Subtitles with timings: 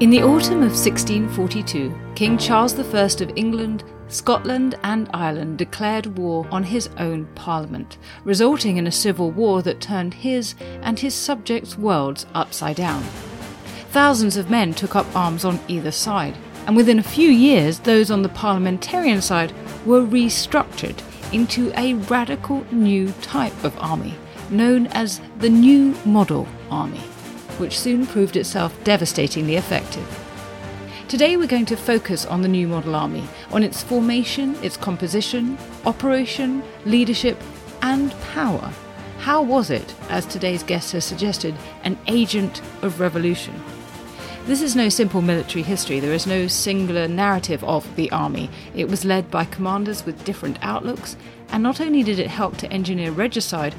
[0.00, 2.82] In the autumn of 1642, King Charles I
[3.22, 9.30] of England, Scotland, and Ireland declared war on his own parliament, resulting in a civil
[9.30, 13.04] war that turned his and his subjects' worlds upside down.
[13.90, 18.10] Thousands of men took up arms on either side, and within a few years, those
[18.10, 19.52] on the parliamentarian side
[19.86, 21.00] were restructured
[21.32, 24.16] into a radical new type of army,
[24.50, 27.00] known as the New Model Army
[27.58, 30.06] which soon proved itself devastatingly effective.
[31.08, 35.58] Today we're going to focus on the new model army, on its formation, its composition,
[35.84, 37.40] operation, leadership,
[37.82, 38.72] and power.
[39.18, 43.54] How was it, as today's guest has suggested, an agent of revolution?
[44.46, 46.00] This is no simple military history.
[46.00, 48.50] There is no singular narrative of the army.
[48.74, 51.16] It was led by commanders with different outlooks,
[51.50, 53.74] and not only did it help to engineer regicide,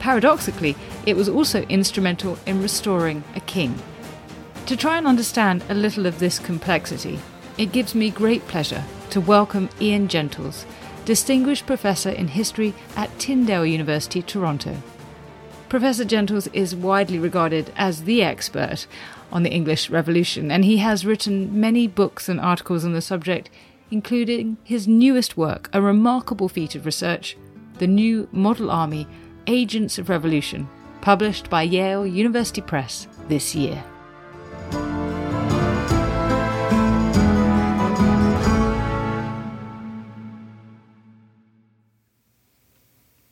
[0.00, 0.74] Paradoxically,
[1.06, 3.74] it was also instrumental in restoring a king.
[4.66, 7.18] To try and understand a little of this complexity,
[7.58, 10.64] it gives me great pleasure to welcome Ian Gentles,
[11.04, 14.76] Distinguished Professor in History at Tyndale University, Toronto.
[15.68, 18.86] Professor Gentles is widely regarded as the expert
[19.32, 23.50] on the English Revolution, and he has written many books and articles on the subject,
[23.90, 27.36] including his newest work, a remarkable feat of research,
[27.78, 29.06] The New Model Army
[29.46, 30.68] Agents of Revolution,
[31.00, 33.82] published by Yale University Press this year.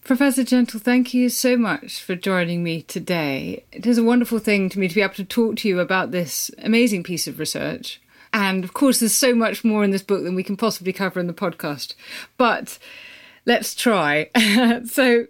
[0.09, 3.65] Professor Gentle, thank you so much for joining me today.
[3.71, 6.13] It is a wonderful thing to me to be able to talk to you about
[6.13, 8.01] this amazing piece of research.
[8.33, 11.21] And of course, there's so much more in this book than we can possibly cover
[11.21, 11.95] in the podcast.
[12.39, 12.79] But
[13.45, 14.31] let's try.
[14.87, 15.27] so,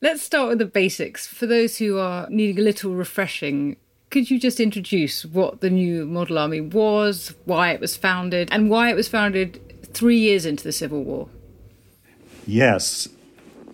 [0.00, 1.26] Let's start with the basics.
[1.26, 3.76] For those who are needing a little refreshing,
[4.10, 8.70] could you just introduce what the new Model Army was, why it was founded, and
[8.70, 9.60] why it was founded
[9.92, 11.28] three years into the Civil War?
[12.46, 13.08] Yes,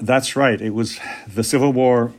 [0.00, 0.62] that's right.
[0.62, 0.98] It was
[1.28, 2.14] the Civil War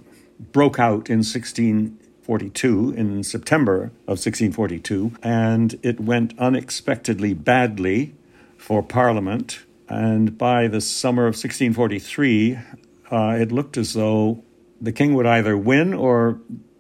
[0.52, 8.14] broke out in 1642, in September of 1642, and it went unexpectedly badly
[8.56, 9.62] for Parliament.
[9.90, 12.60] And by the summer of 1643,
[13.12, 14.44] uh, it looked as though
[14.82, 16.40] the king would either win or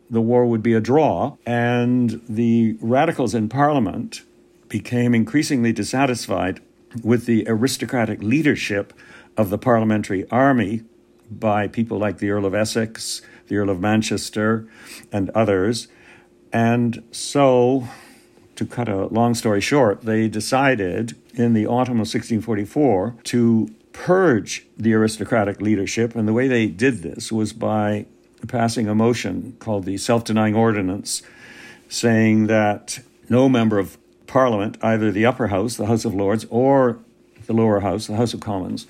[0.09, 1.37] the war would be a draw.
[1.45, 4.21] And the radicals in parliament
[4.69, 6.59] became increasingly dissatisfied
[7.03, 8.93] with the aristocratic leadership
[9.37, 10.83] of the parliamentary army
[11.29, 14.67] by people like the Earl of Essex, the Earl of Manchester,
[15.11, 15.87] and others.
[16.53, 17.87] And so,
[18.55, 24.67] to cut a long story short, they decided in the autumn of 1644 to purge
[24.77, 26.15] the aristocratic leadership.
[26.15, 28.05] And the way they did this was by
[28.47, 31.23] passing a motion called the Self Denying Ordinance,
[31.87, 33.97] saying that no member of
[34.27, 36.99] Parliament, either the upper house, the House of Lords, or
[37.47, 38.85] the lower house, the House of Commons,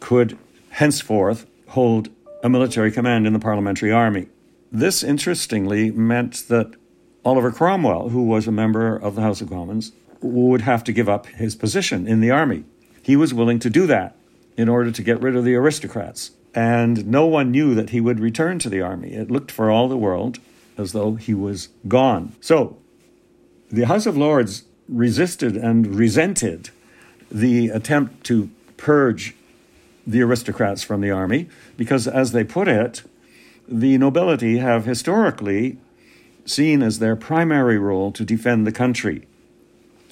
[0.00, 0.36] could
[0.70, 2.08] henceforth hold
[2.42, 4.26] a military command in the parliamentary army.
[4.72, 6.74] This, interestingly, meant that
[7.24, 11.08] Oliver Cromwell, who was a member of the House of Commons, would have to give
[11.08, 12.64] up his position in the army.
[13.02, 14.16] He was willing to do that
[14.56, 16.32] in order to get rid of the aristocrats.
[16.54, 19.12] And no one knew that he would return to the army.
[19.12, 20.38] It looked for all the world
[20.76, 22.34] as though he was gone.
[22.40, 22.76] So
[23.70, 26.70] the House of Lords resisted and resented
[27.30, 29.34] the attempt to purge
[30.06, 33.02] the aristocrats from the army because, as they put it,
[33.66, 35.78] the nobility have historically
[36.44, 39.26] seen as their primary role to defend the country.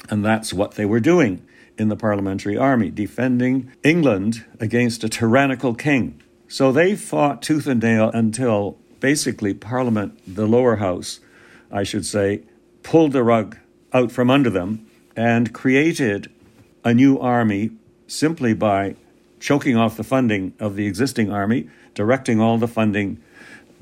[0.09, 1.45] And that's what they were doing
[1.81, 6.21] in the parliamentary army, defending England against a tyrannical king.
[6.47, 11.21] So they fought tooth and nail until basically Parliament, the lower house,
[11.73, 12.43] I should say,
[12.83, 13.57] pulled the rug
[13.95, 14.87] out from under them
[15.17, 16.31] and created
[16.85, 17.71] a new army
[18.07, 18.97] simply by
[19.39, 23.23] choking off the funding of the existing army, directing all the funding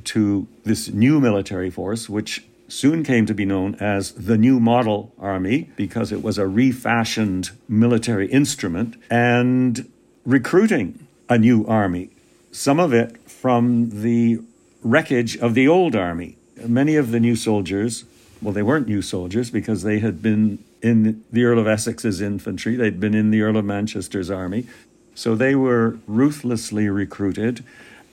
[0.05, 5.13] to this new military force, which soon came to be known as the New Model
[5.19, 9.91] Army because it was a refashioned military instrument, and
[10.25, 12.11] recruiting a new army,
[12.53, 14.39] some of it from the
[14.83, 16.37] wreckage of the old army.
[16.67, 18.05] Many of the new soldiers,
[18.43, 22.77] well, they weren't new soldiers because they had been in the Earl of Essex's infantry,
[22.77, 24.67] they'd been in the Earl of Manchester's army.
[25.15, 27.65] So they were ruthlessly recruited.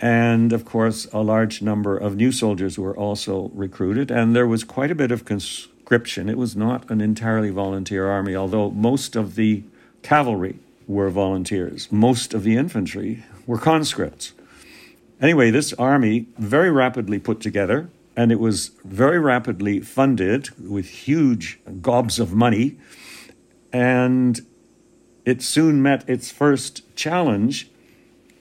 [0.01, 4.12] And of course, a large number of new soldiers were also recruited.
[4.12, 6.30] And there was quite a bit of conscription.
[6.30, 9.63] It was not an entirely volunteer army, although most of the
[10.01, 14.33] cavalry were volunteers, most of the infantry were conscripts.
[15.21, 21.59] Anyway, this army very rapidly put together, and it was very rapidly funded with huge
[21.81, 22.77] gobs of money.
[23.74, 24.39] And
[25.25, 27.69] it soon met its first challenge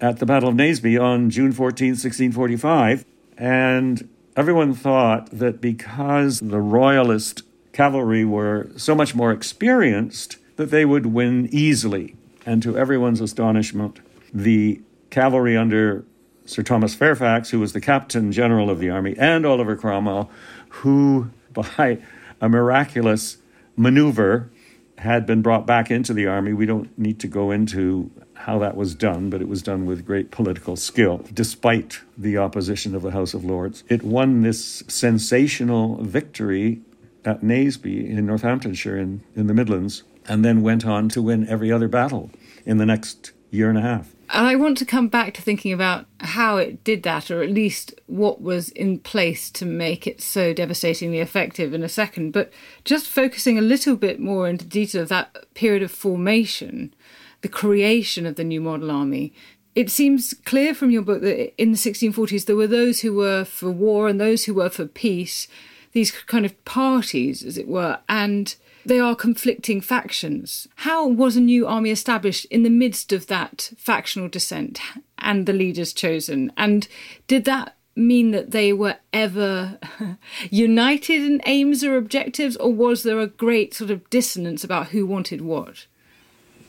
[0.01, 3.05] at the Battle of Naseby on June 14, 1645.
[3.37, 7.43] And everyone thought that because the royalist
[7.73, 12.17] cavalry were so much more experienced, that they would win easily.
[12.47, 14.01] And to everyone's astonishment,
[14.33, 14.81] the
[15.11, 16.05] cavalry under
[16.47, 20.31] Sir Thomas Fairfax, who was the captain general of the army, and Oliver Cromwell,
[20.69, 21.99] who, by
[22.41, 23.39] a miraculous
[23.77, 24.51] maneuver,
[24.99, 26.53] had been brought back into the army.
[26.53, 30.07] We don't need to go into how that was done, but it was done with
[30.07, 33.85] great political skill, despite the opposition of the House of Lords.
[33.89, 36.83] It won this sensational victory
[37.25, 41.71] at Naseby in Northamptonshire in, in the Midlands, and then went on to win every
[41.71, 42.31] other battle
[42.65, 44.14] in the next year and a half.
[44.31, 47.51] And I want to come back to thinking about how it did that, or at
[47.51, 52.33] least what was in place to make it so devastatingly effective in a second.
[52.33, 52.53] But
[52.85, 56.95] just focusing a little bit more into detail of that period of formation,
[57.43, 59.33] the creation of the new model army.
[59.75, 63.45] It seems clear from your book that in the 1640s there were those who were
[63.45, 65.49] for war and those who were for peace,
[65.93, 68.55] these kind of parties, as it were, and
[68.85, 70.69] they are conflicting factions.
[70.77, 74.81] How was a new army established in the midst of that factional dissent
[75.19, 76.53] and the leaders chosen?
[76.57, 76.87] And
[77.27, 79.79] did that mean that they were ever
[80.51, 85.07] united in aims or objectives, or was there a great sort of dissonance about who
[85.07, 85.87] wanted what?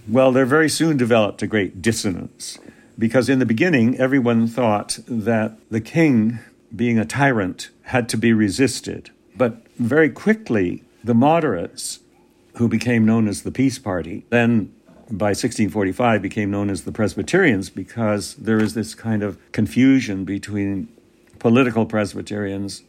[0.07, 2.59] Well, there very soon developed a great dissonance
[2.97, 6.39] because in the beginning, everyone thought that the king,
[6.75, 9.09] being a tyrant, had to be resisted.
[9.35, 11.99] But very quickly, the moderates,
[12.57, 14.73] who became known as the Peace Party, then
[15.09, 20.87] by 1645 became known as the Presbyterians because there is this kind of confusion between
[21.37, 22.83] political Presbyterians,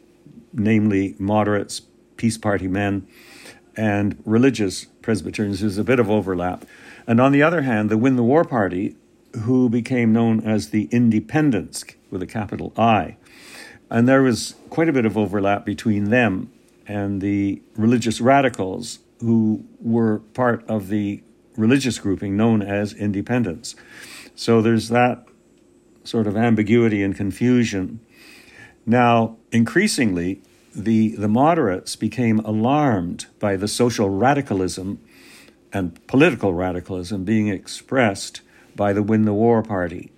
[0.53, 1.81] namely moderates,
[2.15, 3.07] Peace Party men,
[3.75, 5.59] and religious Presbyterians.
[5.59, 6.65] There's a bit of overlap.
[7.05, 8.95] And on the other hand, the Win the War Party,
[9.41, 13.17] who became known as the Independents with a capital I.
[13.89, 16.51] And there was quite a bit of overlap between them
[16.87, 21.23] and the religious radicals who were part of the
[21.55, 23.75] religious grouping known as Independents.
[24.35, 25.25] So there's that
[26.03, 27.99] sort of ambiguity and confusion.
[28.85, 30.41] Now, increasingly,
[30.73, 34.99] the, the moderates became alarmed by the social radicalism
[35.73, 38.41] and political radicalism being expressed
[38.75, 40.11] by the Win the War Party.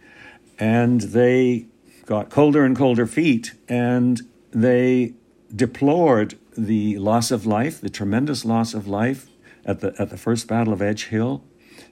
[0.60, 1.68] And they
[2.06, 5.14] got colder and colder feet, and they
[5.56, 9.28] deplored the loss of life, the tremendous loss of life
[9.66, 11.44] at the, at the First Battle of Edge Hill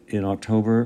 [0.07, 0.81] in October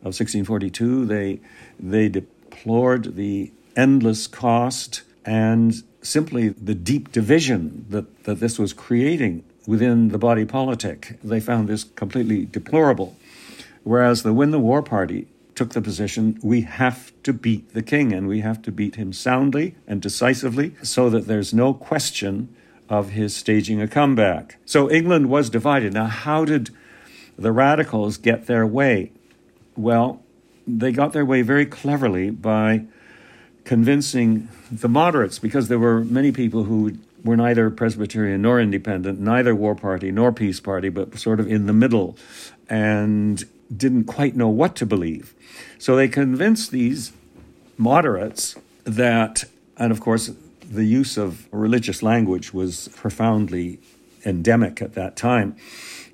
[0.00, 1.06] of 1642.
[1.06, 1.40] They,
[1.78, 9.44] they deplored the endless cost and simply the deep division that, that this was creating
[9.66, 11.18] within the body politic.
[11.22, 13.16] They found this completely deplorable.
[13.84, 18.12] Whereas the Win the War Party took the position we have to beat the king
[18.12, 22.54] and we have to beat him soundly and decisively so that there's no question
[22.92, 24.58] of his staging a comeback.
[24.66, 25.94] So England was divided.
[25.94, 26.68] Now, how did
[27.38, 29.12] the radicals get their way?
[29.74, 30.22] Well,
[30.66, 32.84] they got their way very cleverly by
[33.64, 39.54] convincing the moderates because there were many people who were neither Presbyterian nor independent, neither
[39.54, 42.18] war party nor peace party, but sort of in the middle
[42.68, 43.44] and
[43.74, 45.32] didn't quite know what to believe.
[45.78, 47.12] So they convinced these
[47.78, 49.44] moderates that,
[49.78, 50.30] and of course,
[50.72, 53.78] the use of religious language was profoundly
[54.24, 55.54] endemic at that time,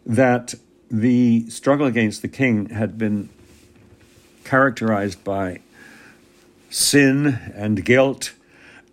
[0.05, 0.55] that
[0.91, 3.29] the struggle against the king had been
[4.43, 5.61] characterized by
[6.71, 8.33] sin and guilt,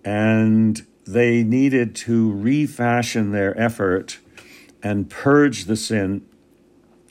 [0.03, 4.19] and they needed to refashion their effort
[4.83, 6.23] and purge the sin.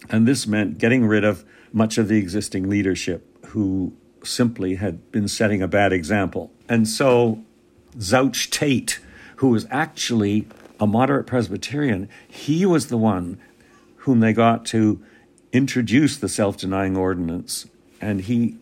[0.08, 5.26] And this meant getting rid of much of the existing leadership who simply had been
[5.26, 6.52] setting a bad example.
[6.68, 7.42] And so
[7.98, 9.00] Zouch Tate,
[9.36, 10.46] who was actually
[10.80, 13.38] a moderate Presbyterian, he was the one
[13.98, 15.02] whom they got to
[15.52, 17.66] introduce the self denying ordinance.
[18.00, 18.58] And he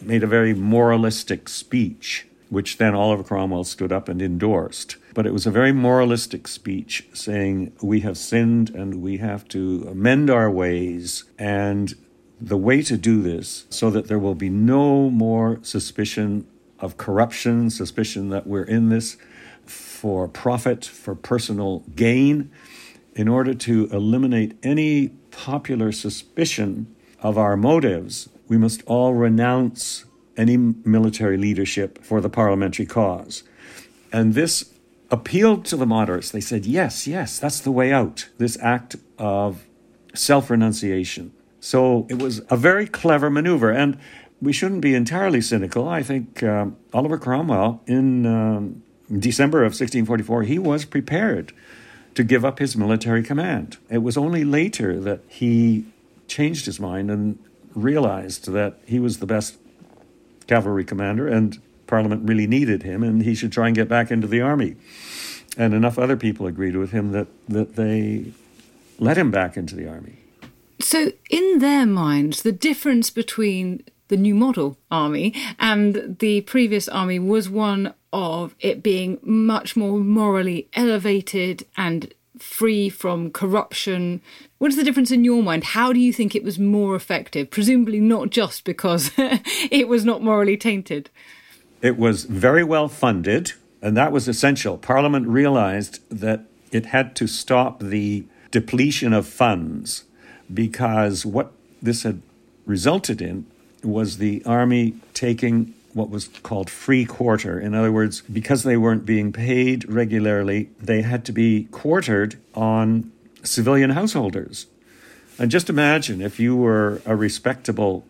[0.00, 4.96] made a very moralistic speech, which then Oliver Cromwell stood up and endorsed.
[5.14, 9.86] But it was a very moralistic speech saying, We have sinned and we have to
[9.90, 11.24] amend our ways.
[11.38, 11.94] And
[12.40, 16.46] the way to do this, so that there will be no more suspicion
[16.80, 19.16] of corruption, suspicion that we're in this
[19.66, 22.50] for profit, for personal gain,
[23.14, 30.04] in order to eliminate any popular suspicion of our motives, we must all renounce
[30.36, 33.44] any military leadership for the parliamentary cause.
[34.12, 34.74] And this
[35.10, 36.30] appealed to the moderates.
[36.30, 39.64] They said, yes, yes, that's the way out, this act of
[40.14, 41.32] self renunciation.
[41.60, 43.70] So it was a very clever maneuver.
[43.70, 43.98] And
[44.44, 45.88] we shouldn't be entirely cynical.
[45.88, 51.52] I think um, Oliver Cromwell, in um, December of 1644, he was prepared
[52.14, 53.78] to give up his military command.
[53.90, 55.84] It was only later that he
[56.28, 57.38] changed his mind and
[57.74, 59.56] realized that he was the best
[60.46, 64.26] cavalry commander and Parliament really needed him and he should try and get back into
[64.26, 64.76] the army.
[65.56, 68.32] And enough other people agreed with him that, that they
[68.98, 70.18] let him back into the army.
[70.80, 77.18] So, in their minds, the difference between the new model army and the previous army
[77.18, 84.20] was one of it being much more morally elevated and free from corruption.
[84.58, 85.64] What is the difference in your mind?
[85.64, 87.50] How do you think it was more effective?
[87.50, 91.10] Presumably not just because it was not morally tainted.
[91.80, 94.78] It was very well funded, and that was essential.
[94.78, 100.04] Parliament realized that it had to stop the depletion of funds
[100.52, 102.22] because what this had
[102.66, 103.46] resulted in
[103.84, 107.58] was the army taking what was called free quarter.
[107.58, 113.12] In other words, because they weren't being paid regularly, they had to be quartered on
[113.42, 114.66] civilian householders.
[115.38, 118.04] And just imagine if you were a respectable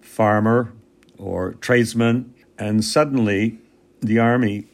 [0.00, 0.72] farmer
[1.18, 3.58] or tradesman, and suddenly
[4.00, 4.66] the army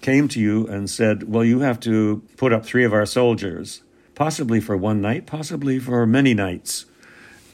[0.00, 3.82] came to you and said, Well, you have to put up three of our soldiers,
[4.14, 6.84] possibly for one night, possibly for many nights.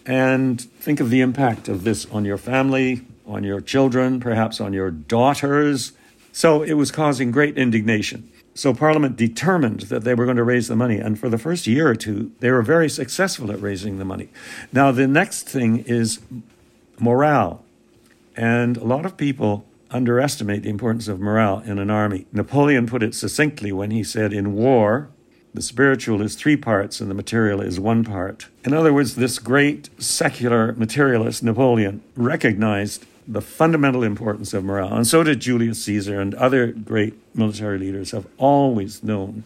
[0.07, 4.73] And think of the impact of this on your family, on your children, perhaps on
[4.73, 5.93] your daughters.
[6.33, 8.31] So it was causing great indignation.
[8.55, 10.99] So Parliament determined that they were going to raise the money.
[10.99, 14.29] And for the first year or two, they were very successful at raising the money.
[14.73, 16.21] Now, the next thing is
[16.99, 17.65] morale.
[18.37, 22.27] And a lot of people underestimate the importance of morale in an army.
[22.33, 25.11] Napoleon put it succinctly when he said, In war,
[25.53, 28.47] the spiritual is three parts and the material is one part.
[28.65, 34.95] In other words, this great secular materialist, Napoleon, recognized the fundamental importance of morale.
[34.95, 39.45] And so did Julius Caesar and other great military leaders have always known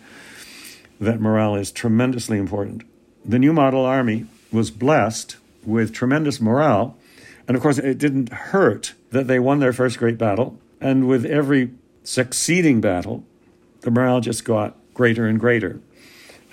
[1.00, 2.82] that morale is tremendously important.
[3.25, 6.96] The new model army was blessed with tremendous morale.
[7.49, 10.58] And of course, it didn't hurt that they won their first great battle.
[10.80, 11.70] And with every
[12.04, 13.25] succeeding battle,
[13.80, 15.80] the morale just got greater and greater.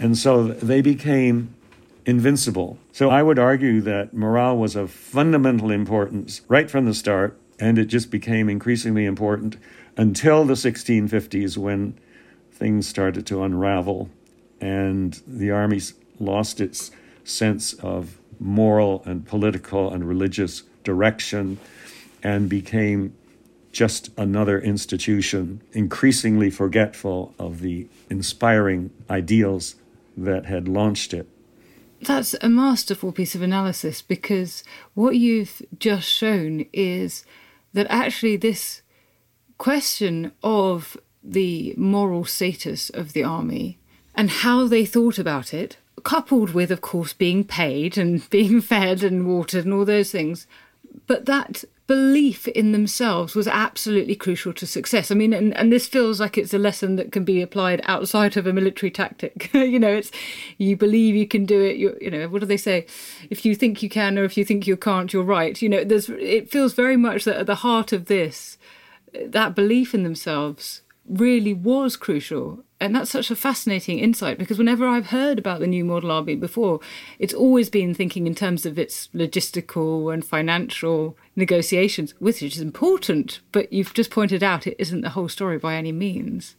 [0.02, 1.54] And so they became
[2.08, 2.80] invincible.
[2.92, 7.78] So I would argue that morale was of fundamental importance right from the start, and
[7.78, 9.58] it just became increasingly important
[9.96, 12.00] until the 1650s when
[12.52, 14.10] things started to unravel
[14.60, 15.80] and the army
[16.20, 16.90] lost its
[17.24, 21.60] sense of moral and political and religious direction
[22.24, 23.14] and became
[23.72, 29.76] just another institution, increasingly forgetful of the inspiring ideals
[30.18, 31.28] that had launched it.
[32.02, 34.64] That's a masterful piece of analysis because
[34.96, 37.26] what you've just shown is
[37.74, 38.82] that actually this
[39.58, 43.78] question of the moral status of the army
[44.16, 49.04] and how they thought about it, coupled with, of course, being paid and being fed
[49.04, 50.48] and watered and all those things,
[51.06, 55.12] but that belief in themselves was absolutely crucial to success.
[55.12, 58.38] I mean, and, and this feels like it's a lesson that can be applied outside
[58.38, 59.52] of a military tactic.
[59.54, 60.12] you know, it's
[60.58, 61.78] you believe you can do it.
[61.78, 62.86] You you know, what do they say?
[63.30, 65.62] If you think you can, or if you think you can't, you're right.
[65.62, 68.58] You know, there's it feels very much that at the heart of this,
[69.14, 72.64] that belief in themselves really was crucial.
[72.82, 76.36] And that's such a fascinating insight because whenever I've heard about the new model army
[76.36, 76.80] before,
[77.20, 83.40] it's always been thinking in terms of its logistical and financial negotiations, which is important.
[83.52, 86.56] But you've just pointed out it isn't the whole story by any means.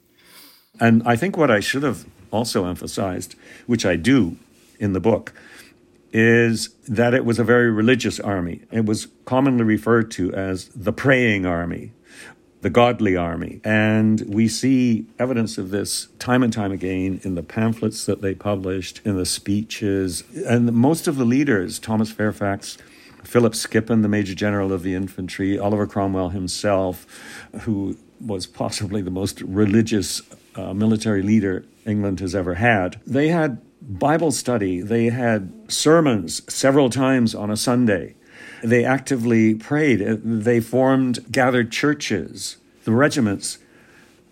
[0.79, 3.35] And I think what I should have also emphasized,
[3.67, 4.37] which I do
[4.79, 5.33] in the book,
[6.13, 8.63] is that it was a very religious army.
[8.71, 11.91] It was commonly referred to as the praying army,
[12.63, 13.61] the godly army.
[13.65, 18.35] And we see evidence of this time and time again in the pamphlets that they
[18.35, 20.25] published, in the speeches.
[20.47, 22.79] And most of the leaders, Thomas Fairfax,
[23.25, 27.07] Philip Skippon, the Major General of the Infantry, Oliver Cromwell himself,
[27.63, 30.23] who was possibly the most religious
[30.55, 34.81] uh, military leader England has ever had, they had Bible study.
[34.81, 38.15] They had sermons several times on a Sunday.
[38.63, 40.01] They actively prayed.
[40.01, 42.59] Uh, they formed gathered churches.
[42.85, 43.59] The regiments,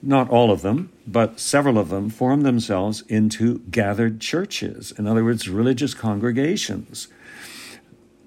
[0.03, 4.93] not all of them, but several of them, formed themselves into gathered churches.
[4.93, 7.09] In other words, religious congregations.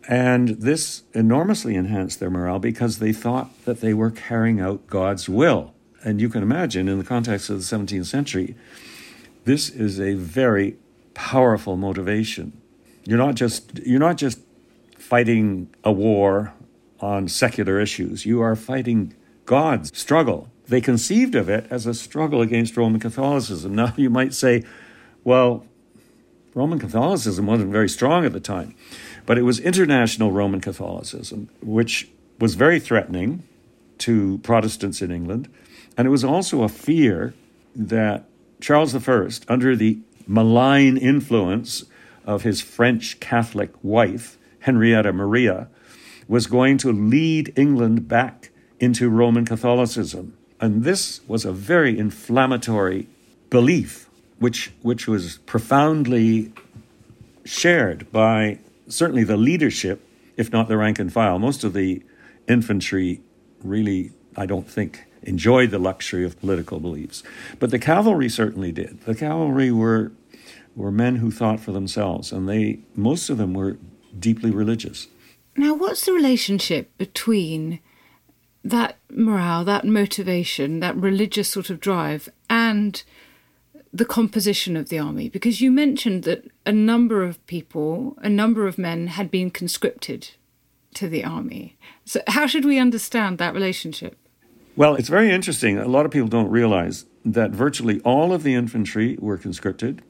[0.07, 5.29] And this enormously enhanced their morale because they thought that they were carrying out God's
[5.29, 5.73] will.
[6.03, 8.55] And you can imagine, in the context of the 17th century,
[9.45, 10.75] this is a very
[11.13, 12.61] powerful motivation.
[13.05, 14.39] You're not just you're not just
[15.03, 16.53] fighting a war
[16.99, 18.25] on secular issues.
[18.25, 19.13] You are fighting
[19.45, 20.49] God's struggle.
[20.67, 23.75] They conceived of it as a struggle against Roman Catholicism.
[23.81, 24.63] Now you might say,
[25.23, 25.65] well,
[26.55, 28.75] Roman Catholicism wasn't very strong at the time,
[29.25, 32.07] but it was international Roman Catholicism, which
[32.39, 33.43] was very threatening
[33.99, 35.49] to Protestants in England.
[35.97, 37.33] And it was also a fear
[37.75, 38.25] that
[38.61, 41.83] Charles I, under the malign influence
[42.25, 45.67] of his French Catholic wife, Henrietta Maria,
[46.27, 50.37] was going to lead England back into Roman Catholicism.
[50.59, 53.07] And this was a very inflammatory
[53.49, 56.53] belief, which, which was profoundly
[57.43, 60.01] shared by certainly the leadership,
[60.37, 61.39] if not the rank and file.
[61.39, 62.01] Most of the
[62.47, 63.19] infantry
[63.63, 67.21] really, I don't think, enjoyed the luxury of political beliefs.
[67.59, 69.01] But the cavalry certainly did.
[69.01, 70.11] The cavalry were
[70.75, 73.77] were men who thought for themselves, and they most of them were
[74.19, 75.07] deeply religious.
[75.55, 77.79] Now, what's the relationship between
[78.63, 83.03] that morale, that motivation, that religious sort of drive, and
[83.91, 85.29] the composition of the army?
[85.29, 90.31] Because you mentioned that a number of people, a number of men, had been conscripted
[90.95, 91.77] to the army.
[92.05, 94.17] So, how should we understand that relationship?
[94.75, 95.77] Well, it's very interesting.
[95.77, 100.01] A lot of people don't realize that virtually all of the infantry were conscripted,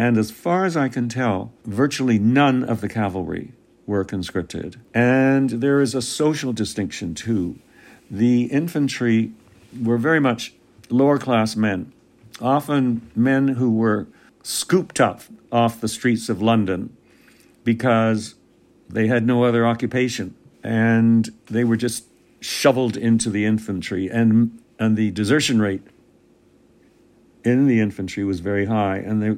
[0.00, 3.52] and as far as I can tell, virtually none of the cavalry
[3.86, 4.80] were conscripted.
[4.94, 7.58] And there is a social distinction too.
[8.10, 9.32] The infantry
[9.78, 10.54] were very much
[10.88, 11.92] lower class men,
[12.40, 14.06] often men who were
[14.42, 15.20] scooped up
[15.52, 16.96] off the streets of London
[17.62, 18.36] because
[18.88, 20.34] they had no other occupation
[20.64, 22.06] and they were just
[22.40, 25.82] shoveled into the infantry, and and the desertion rate
[27.44, 29.36] in the infantry was very high, and they,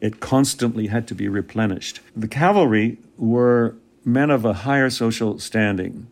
[0.00, 2.00] it constantly had to be replenished.
[2.14, 6.06] The cavalry were men of a higher social standing.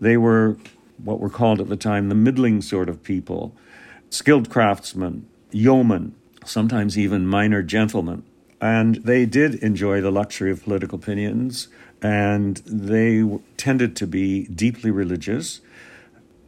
[0.00, 0.56] They were
[1.02, 3.54] what were called at the time the middling sort of people,
[4.10, 8.24] skilled craftsmen, yeomen, sometimes even minor gentlemen.
[8.60, 11.68] And they did enjoy the luxury of political opinions,
[12.02, 13.24] and they
[13.56, 15.60] tended to be deeply religious.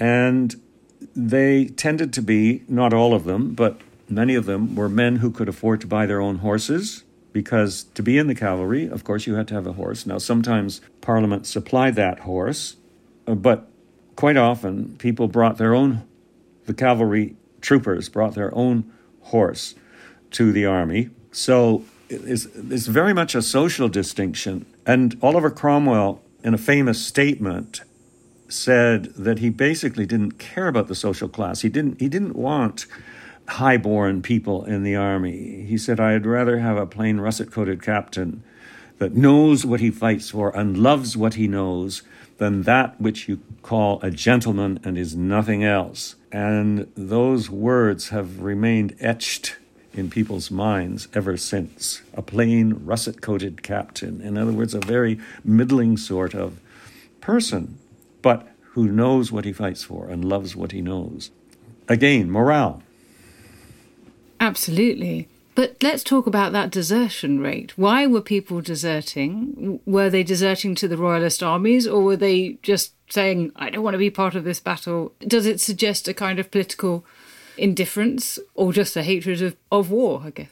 [0.01, 0.61] And
[1.15, 5.31] they tended to be, not all of them, but many of them were men who
[5.31, 9.27] could afford to buy their own horses because to be in the cavalry, of course,
[9.27, 10.07] you had to have a horse.
[10.07, 12.77] Now, sometimes Parliament supplied that horse,
[13.27, 13.69] uh, but
[14.17, 16.03] quite often people brought their own,
[16.67, 18.91] the cavalry troopers brought their own
[19.23, 19.75] horse
[20.33, 21.11] to the army.
[21.31, 24.67] So it's, it's very much a social distinction.
[24.87, 27.83] And Oliver Cromwell, in a famous statement,
[28.49, 31.61] said that he basically didn't care about the social class.
[31.61, 32.87] He didn't he didn't want
[33.49, 35.65] high-born people in the army.
[35.65, 38.43] He said I'd rather have a plain russet-coated captain
[38.99, 42.03] that knows what he fights for and loves what he knows
[42.39, 46.17] than that which you call a gentleman and is nothing else.
[46.33, 49.57] And those words have remained etched
[49.93, 52.03] in people's minds ever since.
[52.15, 54.21] A plain russet coated captain.
[54.21, 56.61] In other words, a very middling sort of
[57.21, 57.79] person
[58.23, 61.31] but who knows what he fights for and loves what he knows.
[61.89, 62.83] Again, morale.
[64.41, 65.29] Absolutely.
[65.55, 67.77] But let's talk about that desertion rate.
[67.77, 69.81] Why were people deserting?
[69.85, 73.95] Were they deserting to the royalist armies or were they just saying, I don't want
[73.95, 75.13] to be part of this battle?
[75.21, 77.05] Does it suggest a kind of political
[77.59, 80.51] indifference or just a hatred of, of war, I guess?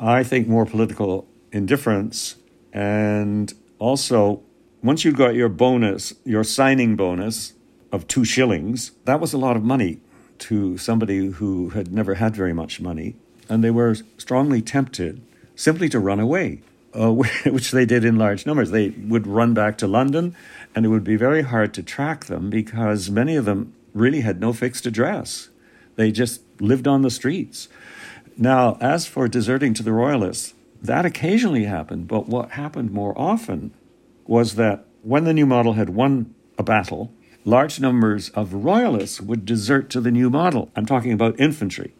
[0.00, 2.36] I think more political indifference.
[2.72, 4.42] And also,
[4.82, 7.52] once you got your bonus, your signing bonus
[7.92, 10.00] of two shillings, that was a lot of money
[10.40, 13.16] to somebody who had never had very much money.
[13.48, 15.22] And they were strongly tempted
[15.54, 16.60] simply to run away,
[16.94, 17.12] uh,
[17.46, 18.70] which they did in large numbers.
[18.70, 20.34] They would run back to London,
[20.74, 24.40] and it would be very hard to track them because many of them really had
[24.40, 25.48] no fixed address.
[25.96, 27.68] They just lived on the streets.
[28.36, 33.72] Now, as for deserting to the Royalists, that occasionally happened, but what happened more often
[34.26, 37.12] was that when the new model had won a battle,
[37.46, 40.70] large numbers of Royalists would desert to the new model.
[40.76, 41.94] I'm talking about infantry,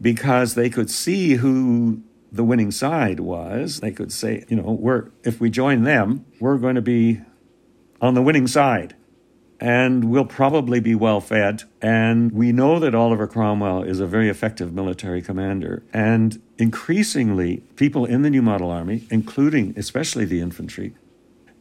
[0.00, 3.80] because they could see who the winning side was.
[3.80, 7.20] They could say, you know, we're, if we join them, we're going to be
[8.00, 8.94] on the winning side
[9.60, 11.62] and we'll probably be well fed.
[11.80, 15.84] And we know that Oliver Cromwell is a very effective military commander.
[15.92, 20.94] And increasingly, people in the New Model Army, including especially the infantry,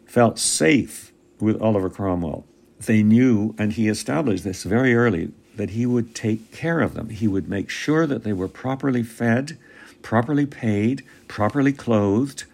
[0.05, 2.45] felt safe with Oliver Cromwell.
[2.85, 7.09] They knew, and he established this very early, that he would take care of them.
[7.09, 9.57] He would make sure that they were properly fed,
[10.01, 12.45] properly paid, properly clothed,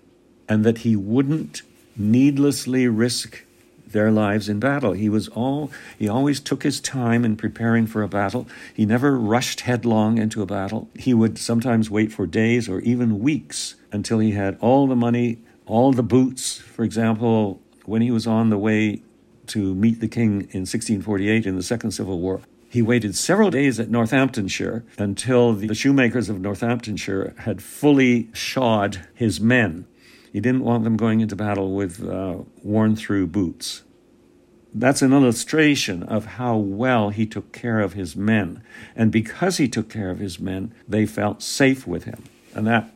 [0.47, 1.61] and that he wouldn't
[1.95, 3.43] needlessly risk
[3.91, 4.93] their lives in battle.
[4.93, 8.47] He was all he always took his time in preparing for a battle.
[8.73, 10.89] He never rushed headlong into a battle.
[10.95, 15.39] He would sometimes wait for days or even weeks until he had all the money,
[15.65, 16.57] all the boots.
[16.57, 19.01] For example, when he was on the way
[19.49, 23.79] to meet the king in 1648 in the Second Civil War, he waited several days
[23.79, 29.87] at Northamptonshire until the shoemakers of Northamptonshire had fully shod his men.
[30.31, 33.83] He didn't want them going into battle with uh, worn through boots.
[34.71, 38.61] That's an illustration of how well he took care of his men.
[38.95, 42.23] And because he took care of his men, they felt safe with him.
[42.53, 42.93] And that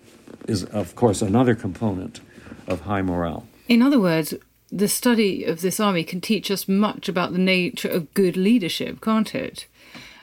[0.48, 2.20] is, of course, another component
[2.68, 3.48] of high morale.
[3.68, 4.36] In other words,
[4.74, 9.00] the study of this army can teach us much about the nature of good leadership,
[9.02, 9.68] can't it?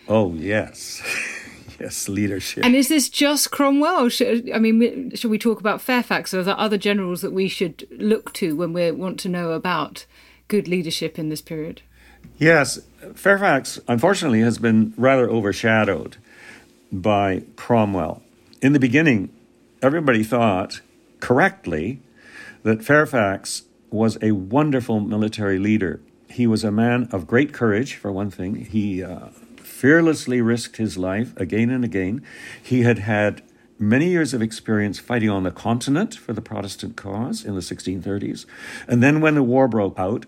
[0.08, 1.00] Oh, yes.
[1.80, 2.64] yes, leadership.
[2.64, 4.08] And is this just Cromwell?
[4.08, 6.34] Should, I mean, should we talk about Fairfax?
[6.34, 9.52] Or are there other generals that we should look to when we want to know
[9.52, 10.04] about
[10.48, 11.82] good leadership in this period?
[12.36, 12.80] Yes,
[13.14, 16.16] Fairfax, unfortunately, has been rather overshadowed
[16.90, 18.22] by Cromwell.
[18.60, 19.30] In the beginning,
[19.80, 20.80] everybody thought
[21.20, 22.00] correctly
[22.64, 26.00] that Fairfax was a wonderful military leader.
[26.28, 28.54] He was a man of great courage, for one thing.
[28.66, 32.22] He uh, fearlessly risked his life again and again.
[32.62, 33.42] He had had
[33.78, 38.44] many years of experience fighting on the continent for the Protestant cause in the 1630s.
[38.86, 40.26] And then when the war broke out,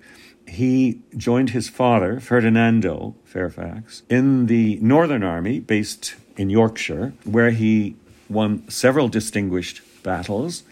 [0.48, 7.96] he joined his father, Ferdinando Fairfax, in the Northern Army based in Yorkshire, where he
[8.28, 10.64] won several distinguished battles.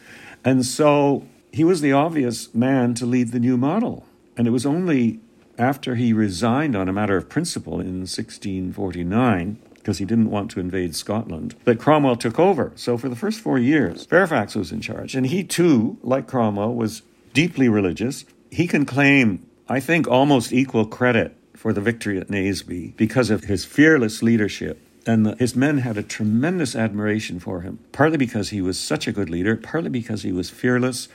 [0.45, 4.05] And so he was the obvious man to lead the new model.
[4.37, 5.21] And it was only
[5.59, 10.61] after he resigned on a matter of principle in 1649, because he didn't want to
[10.61, 12.73] invade Scotland, that Cromwell took over.
[12.77, 15.15] So for the first four years, Fairfax was in charge.
[15.15, 18.25] And he too, like Cromwell, was deeply religious.
[18.51, 23.45] He can claim, I think, almost equal credit for the victory at Naseby because of
[23.45, 24.81] his fearless leadership.
[25.07, 29.07] And the, his men had a tremendous admiration for him, partly because he was such
[29.07, 31.09] a good leader, partly because he was fearless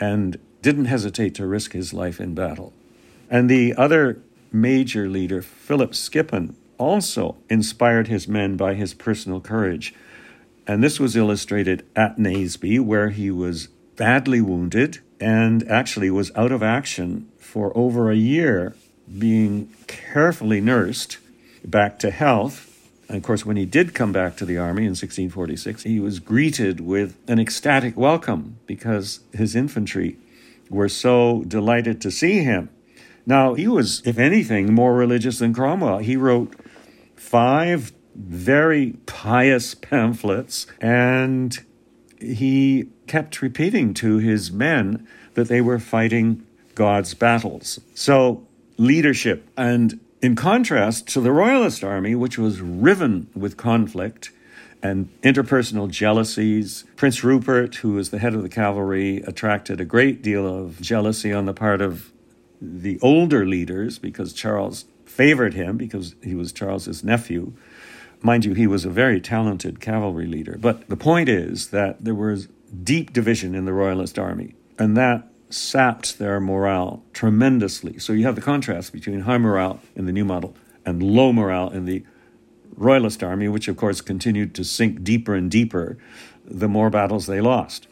[0.00, 2.72] and didn't hesitate to risk his life in battle.
[3.30, 9.94] And the other major leader, Philip Skippon, also inspired his men by his personal courage.
[10.66, 16.52] And this was illustrated at Naseby, where he was badly wounded and actually was out
[16.52, 18.74] of action for over a year,
[19.18, 21.18] being carefully nursed
[21.64, 22.73] back to health.
[23.08, 26.20] And of course, when he did come back to the army in 1646, he was
[26.20, 30.16] greeted with an ecstatic welcome because his infantry
[30.70, 32.70] were so delighted to see him.
[33.26, 35.98] Now, he was, if anything, more religious than Cromwell.
[35.98, 36.54] He wrote
[37.16, 41.58] five very pious pamphlets, and
[42.20, 47.80] he kept repeating to his men that they were fighting God's battles.
[47.94, 49.48] So, leadership.
[49.56, 54.30] And in contrast to the Royalist army, which was riven with conflict
[54.82, 60.22] and interpersonal jealousies, Prince Rupert, who was the head of the cavalry, attracted a great
[60.22, 62.10] deal of jealousy on the part of
[62.58, 67.52] the older leaders because Charles favored him because he was Charles's nephew.
[68.22, 70.56] Mind you, he was a very talented cavalry leader.
[70.58, 72.48] But the point is that there was
[72.82, 77.98] deep division in the Royalist army, and that sapped their morale tremendously.
[77.98, 81.70] So you have the contrast between high morale in the new model and low morale
[81.70, 82.04] in the
[82.76, 85.96] Royalist army, which of course continued to sink deeper and deeper
[86.44, 87.86] the more battles they lost.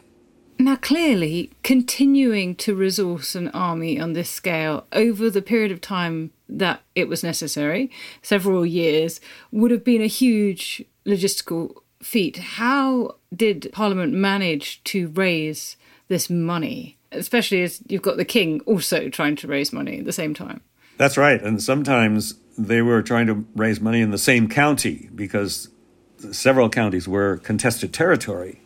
[0.59, 6.31] Now, clearly, continuing to resource an army on this scale over the period of time
[6.47, 7.89] that it was necessary,
[8.21, 9.19] several years,
[9.51, 12.37] would have been a huge logistical feat.
[12.37, 15.75] How did Parliament manage to raise
[16.07, 20.13] this money, especially as you've got the King also trying to raise money at the
[20.13, 20.61] same time?
[20.97, 21.41] That's right.
[21.41, 25.69] And sometimes they were trying to raise money in the same county because
[26.31, 28.61] several counties were contested territory,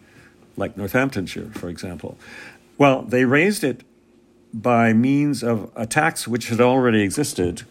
[0.56, 2.18] like Northamptonshire, for example.
[2.78, 3.84] Well, they raised it
[4.54, 7.64] by means of a tax which had already existed,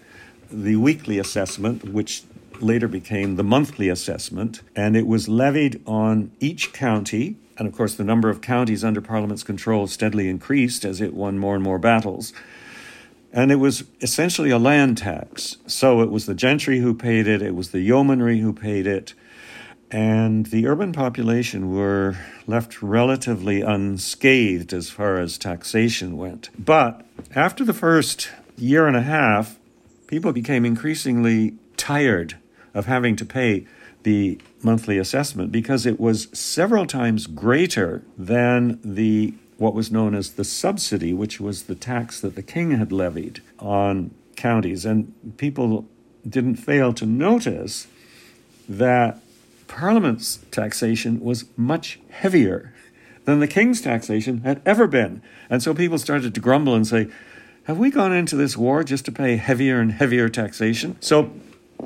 [0.51, 2.23] the weekly assessment, which
[2.61, 7.37] later became the monthly assessment, and it was levied on each county.
[7.59, 11.39] And of course, the number of counties under Parliament's control steadily increased as it won
[11.39, 12.33] more and more battles.
[13.33, 15.57] And it was essentially a land tax.
[15.67, 19.15] So it was the gentry who paid it, it was the yeomanry who paid it,
[19.91, 22.17] and the urban population were
[22.47, 26.51] left relatively unscathed as far as taxation went.
[26.59, 29.59] But after the first year and a half,
[30.07, 32.37] people became increasingly tired
[32.75, 33.67] of having to pay
[34.07, 40.35] the monthly assessment because it was several times greater than the what was known as
[40.35, 44.85] the subsidy, which was the tax that the king had levied on counties.
[44.85, 45.89] And people
[46.29, 47.89] didn't fail to notice
[48.69, 49.19] that
[49.67, 52.73] Parliament's taxation was much heavier
[53.25, 55.21] than the king's taxation had ever been.
[55.51, 57.09] And so people started to grumble and say,
[57.65, 60.97] Have we gone into this war just to pay heavier and heavier taxation?
[61.01, 61.33] So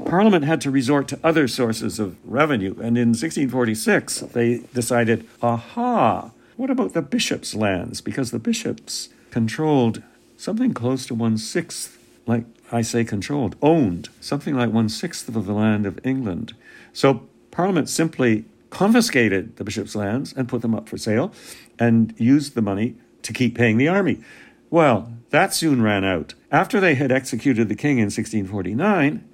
[0.05, 2.75] Parliament had to resort to other sources of revenue.
[2.81, 8.01] And in 1646, they decided, aha, what about the bishops' lands?
[8.01, 10.03] Because the bishops controlled
[10.37, 15.47] something close to one sixth, like I say controlled, owned something like one sixth of
[15.47, 16.55] the land of England.
[16.93, 21.33] So Parliament simply confiscated the bishops' lands and put them up for sale
[21.79, 24.21] and used the money to keep paying the army.
[24.71, 26.35] Well, that soon ran out.
[26.51, 29.25] After they had executed the king in 1649,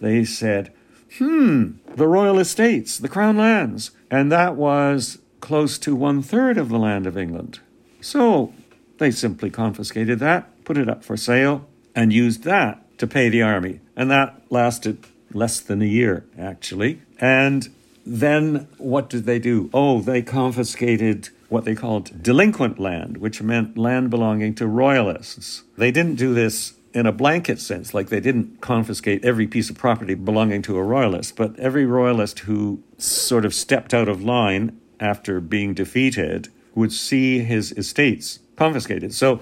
[0.00, 0.72] they said,
[1.18, 3.90] hmm, the royal estates, the crown lands.
[4.10, 7.60] And that was close to one third of the land of England.
[8.00, 8.52] So
[8.98, 13.42] they simply confiscated that, put it up for sale, and used that to pay the
[13.42, 13.80] army.
[13.96, 17.02] And that lasted less than a year, actually.
[17.20, 17.68] And
[18.06, 19.70] then what did they do?
[19.72, 25.62] Oh, they confiscated what they called delinquent land, which meant land belonging to royalists.
[25.76, 29.76] They didn't do this in a blanket sense, like they didn't confiscate every piece of
[29.76, 34.80] property belonging to a royalist, but every royalist who sort of stepped out of line
[35.00, 39.12] after being defeated, would see his estates confiscated.
[39.12, 39.40] So,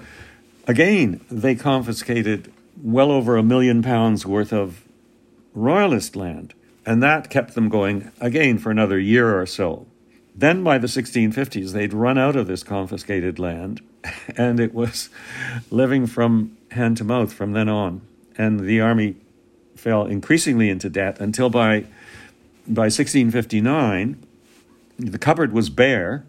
[0.67, 4.83] again, they confiscated well over a million pounds worth of
[5.53, 6.53] royalist land.
[6.85, 9.87] And that kept them going again for another year or so.
[10.35, 13.81] Then by the 1650s, they'd run out of this confiscated land,
[14.37, 15.09] and it was
[15.69, 18.01] living from hand to mouth from then on.
[18.37, 19.15] And the army
[19.75, 21.81] fell increasingly into debt until by,
[22.67, 24.23] by 1659,
[24.97, 26.25] the cupboard was bare,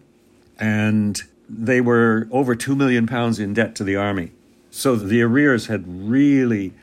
[0.59, 4.31] and they were over two million pounds in debt to the army.
[4.71, 6.73] So the arrears had really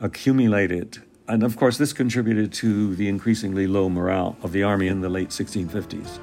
[0.00, 1.02] accumulated.
[1.26, 5.08] And of course, this contributed to the increasingly low morale of the army in the
[5.08, 6.18] late 1650s.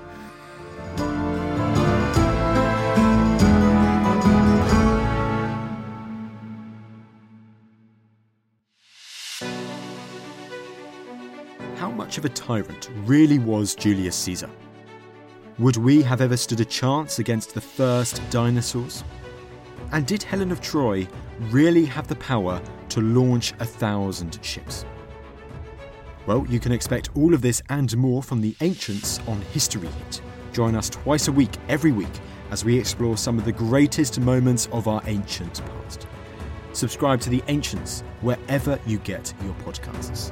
[12.21, 14.49] Of a tyrant really was Julius Caesar?
[15.57, 19.03] Would we have ever stood a chance against the first dinosaurs?
[19.91, 21.07] And did Helen of Troy
[21.49, 24.85] really have the power to launch a thousand ships?
[26.27, 30.21] Well, you can expect all of this and more from the ancients on History Hit.
[30.53, 32.19] Join us twice a week, every week,
[32.51, 36.05] as we explore some of the greatest moments of our ancient past.
[36.73, 40.31] Subscribe to The Ancients wherever you get your podcasts.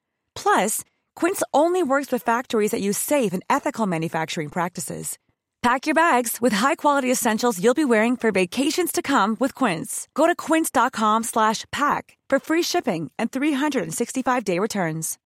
[0.35, 0.83] Plus,
[1.15, 5.17] Quince only works with factories that use safe and ethical manufacturing practices.
[5.61, 10.07] Pack your bags with high-quality essentials you'll be wearing for vacations to come with Quince.
[10.15, 15.19] Go to quince.com slash pack for free shipping and 365-day returns.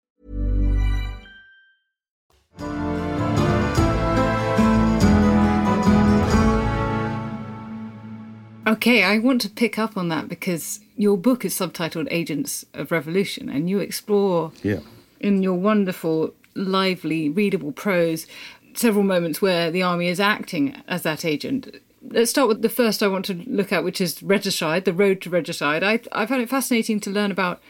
[8.68, 12.92] Okay, I want to pick up on that because your book is subtitled Agents of
[12.92, 14.80] Revolution, and you explore Yeah.
[15.20, 18.28] In your wonderful, lively, readable prose
[18.78, 21.82] several moments where the army is acting as that agent.
[22.02, 25.22] Let's start with the first I want to look at, which is regicide, the road
[25.22, 25.84] to regicide.
[25.84, 27.62] I, I found it fascinating to learn about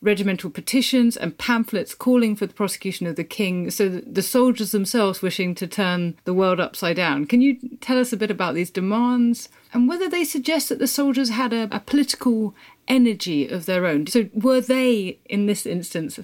[0.00, 5.22] regimental petitions and pamphlets calling for the prosecution of the king, so the soldiers themselves
[5.22, 7.24] wishing to turn the world upside down.
[7.24, 10.88] Can you tell us a bit about these demands and whether they suggest that the
[10.88, 12.54] soldiers had a, a political
[12.88, 14.08] energy of their own?
[14.08, 16.18] So, were they, in this instance,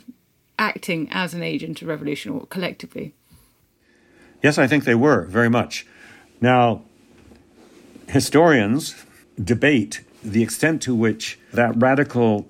[0.58, 3.14] acting as an agent of revolution or collectively?
[4.42, 5.86] Yes, I think they were very much.
[6.40, 6.82] Now,
[8.08, 9.04] historians
[9.42, 12.48] debate the extent to which that radical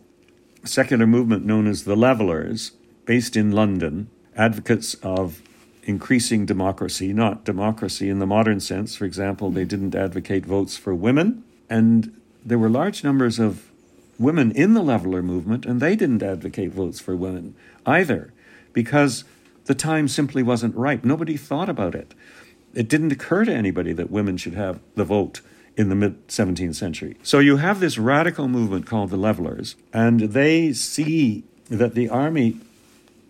[0.64, 2.72] secular movement known as the Levelers,
[3.04, 5.42] based in London, advocates of
[5.82, 8.94] increasing democracy, not democracy in the modern sense.
[8.94, 13.67] For example, they didn't advocate votes for women, and there were large numbers of
[14.18, 17.54] women in the Leveler movement, and they didn't advocate votes for women
[17.86, 18.32] either,
[18.72, 19.24] because
[19.66, 21.04] the time simply wasn't ripe.
[21.04, 22.14] Nobody thought about it.
[22.74, 25.40] It didn't occur to anybody that women should have the vote
[25.76, 27.16] in the mid 17th century.
[27.22, 32.58] So you have this radical movement called the Levelers, and they see that the army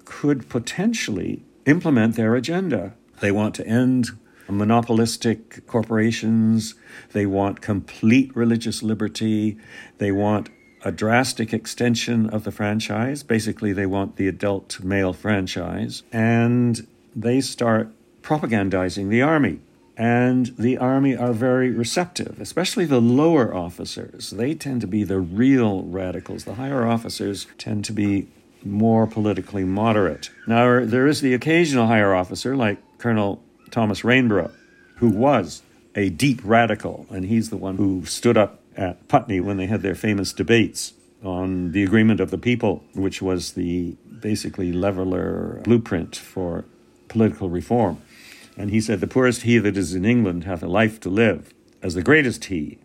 [0.05, 2.94] could potentially implement their agenda.
[3.20, 4.09] They want to end
[4.48, 6.74] monopolistic corporations,
[7.12, 9.59] they want complete religious liberty,
[9.98, 10.48] they want
[10.84, 13.22] a drastic extension of the franchise.
[13.22, 17.90] Basically, they want the adult male franchise, and they start
[18.22, 19.60] propagandizing the army.
[19.96, 24.30] And the army are very receptive, especially the lower officers.
[24.30, 26.44] They tend to be the real radicals.
[26.44, 28.28] The higher officers tend to be
[28.64, 30.30] more politically moderate.
[30.46, 34.52] Now, there is the occasional higher officer, like Colonel Thomas Rainborough,
[34.96, 35.62] who was
[35.96, 39.82] a deep radical, and he's the one who stood up at Putney when they had
[39.82, 46.14] their famous debates on the agreement of the people, which was the basically leveler blueprint
[46.14, 46.64] for
[47.08, 48.00] political reform.
[48.56, 51.52] And he said, The poorest he that is in England hath a life to live,
[51.82, 52.78] as the greatest he.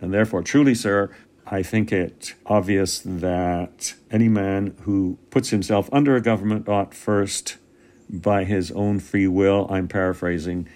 [0.00, 1.14] And therefore, truly, sir,
[1.46, 7.58] I think it obvious that any man who puts himself under a government ought first,
[8.08, 10.68] by his own free will, I'm paraphrasing,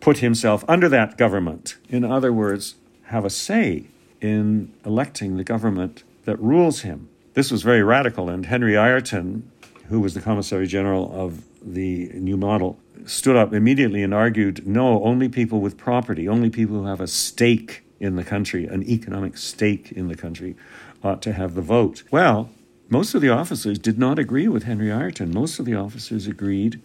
[0.00, 1.76] put himself under that government.
[1.88, 2.74] In other words,
[3.08, 3.84] have a say
[4.20, 7.08] in electing the government that rules him.
[7.34, 9.50] This was very radical, and Henry Ireton,
[9.88, 15.02] who was the Commissary General of the New Model, stood up immediately and argued no,
[15.04, 19.36] only people with property, only people who have a stake in the country, an economic
[19.36, 20.56] stake in the country,
[21.02, 22.02] ought to have the vote.
[22.10, 22.50] Well,
[22.88, 25.32] most of the officers did not agree with Henry Ireton.
[25.32, 26.80] Most of the officers agreed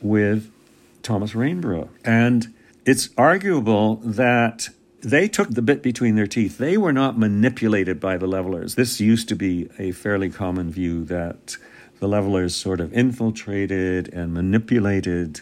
[0.00, 0.50] with
[1.02, 1.90] Thomas Rainborough.
[2.04, 2.54] And
[2.86, 4.68] it's arguable that
[5.04, 6.58] they took the bit between their teeth.
[6.58, 8.74] They were not manipulated by the levelers.
[8.74, 11.56] This used to be a fairly common view that
[12.00, 15.40] the levelers sort of infiltrated and manipulated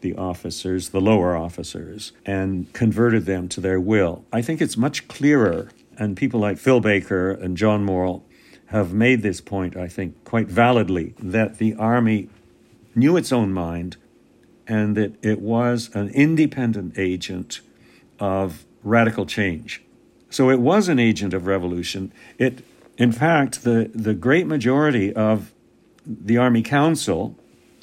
[0.00, 4.24] the officers, the lower officers, and converted them to their will.
[4.32, 8.24] I think it's much clearer, and people like Phil Baker and John Morrill
[8.66, 12.28] have made this point, I think, quite validly, that the army
[12.94, 13.96] knew its own mind
[14.66, 17.60] and that it was an independent agent
[18.18, 19.82] of radical change.
[20.30, 22.12] So it was an agent of revolution.
[22.38, 22.64] It,
[22.98, 25.52] in fact, the, the great majority of
[26.06, 27.36] the Army Council,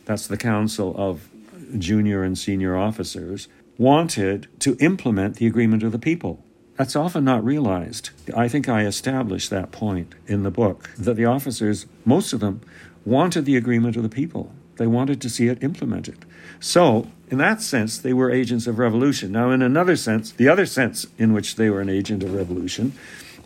[0.06, 1.30] that's the council of
[1.78, 3.48] junior and senior officers,
[3.78, 6.44] wanted to implement the agreement of the people.
[6.78, 8.12] That's often not realized.
[8.36, 12.62] I think I established that point in the book that the officers, most of them,
[13.06, 14.52] wanted the agreement of the people.
[14.78, 16.26] They wanted to see it implemented.
[16.60, 19.32] So, in that sense, they were agents of revolution.
[19.32, 22.92] Now, in another sense, the other sense in which they were an agent of revolution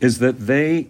[0.01, 0.87] is that they,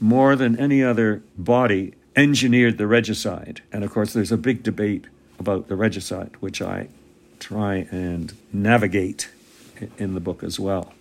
[0.00, 3.60] more than any other body, engineered the regicide.
[3.70, 5.04] And of course, there's a big debate
[5.38, 6.88] about the regicide, which I
[7.38, 9.28] try and navigate
[9.98, 10.94] in the book as well.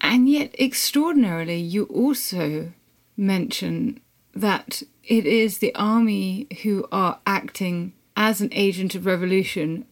[0.00, 2.72] And yet, extraordinarily, you also
[3.16, 4.00] mention
[4.34, 7.92] that it is the army who are acting
[8.22, 9.84] as an agent of revolution,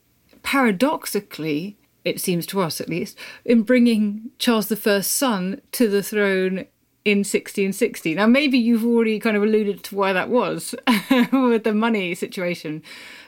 [0.44, 6.66] paradoxically, it seems to us at least, in bringing Charles I's son to the throne
[7.04, 8.14] in 1660.
[8.14, 10.76] Now, maybe you've already kind of alluded to why that was
[11.32, 12.84] with the money situation.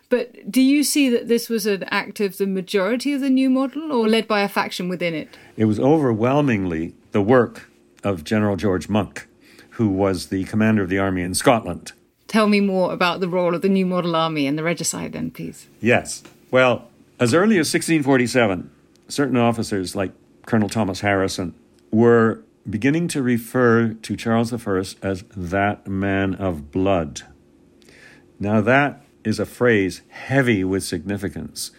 [0.09, 3.51] But do you see that this was an act of the majority of the new
[3.51, 5.37] model or led by a faction within it?
[5.57, 7.69] It was overwhelmingly the work
[8.05, 9.27] of General George Monk,
[9.71, 11.91] who was the commander of the army in Scotland.
[12.33, 15.31] Tell me more about the role of the new model army and the regicide, then,
[15.31, 15.67] please.
[15.83, 16.23] Yes.
[16.51, 16.89] Well,
[17.21, 18.71] as early as 1647,
[19.07, 20.13] certain officers like
[20.47, 21.55] Colonel Thomas Harrison
[21.91, 27.21] were beginning to refer to Charles I as that man of blood.
[28.41, 31.71] Now, that is a phrase heavy with significance.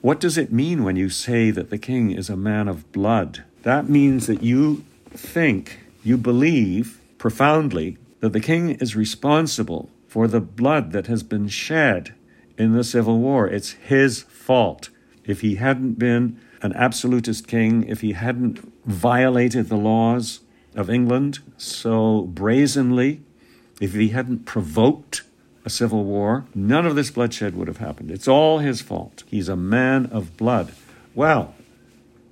[0.00, 3.44] What does it mean when you say that the king is a man of blood?
[3.62, 10.40] That means that you think, you believe profoundly that the king is responsible for the
[10.40, 12.14] blood that has been shed
[12.56, 13.46] in the Civil War.
[13.46, 14.88] It's his fault.
[15.26, 20.40] If he hadn't been an absolutist king, if he hadn't violated the laws
[20.74, 23.20] of England so brazenly,
[23.78, 25.20] if he hadn't provoked
[25.66, 28.10] a civil war, none of this bloodshed would have happened.
[28.10, 29.22] It's all his fault.
[29.26, 30.72] He's a man of blood.
[31.14, 31.54] Well,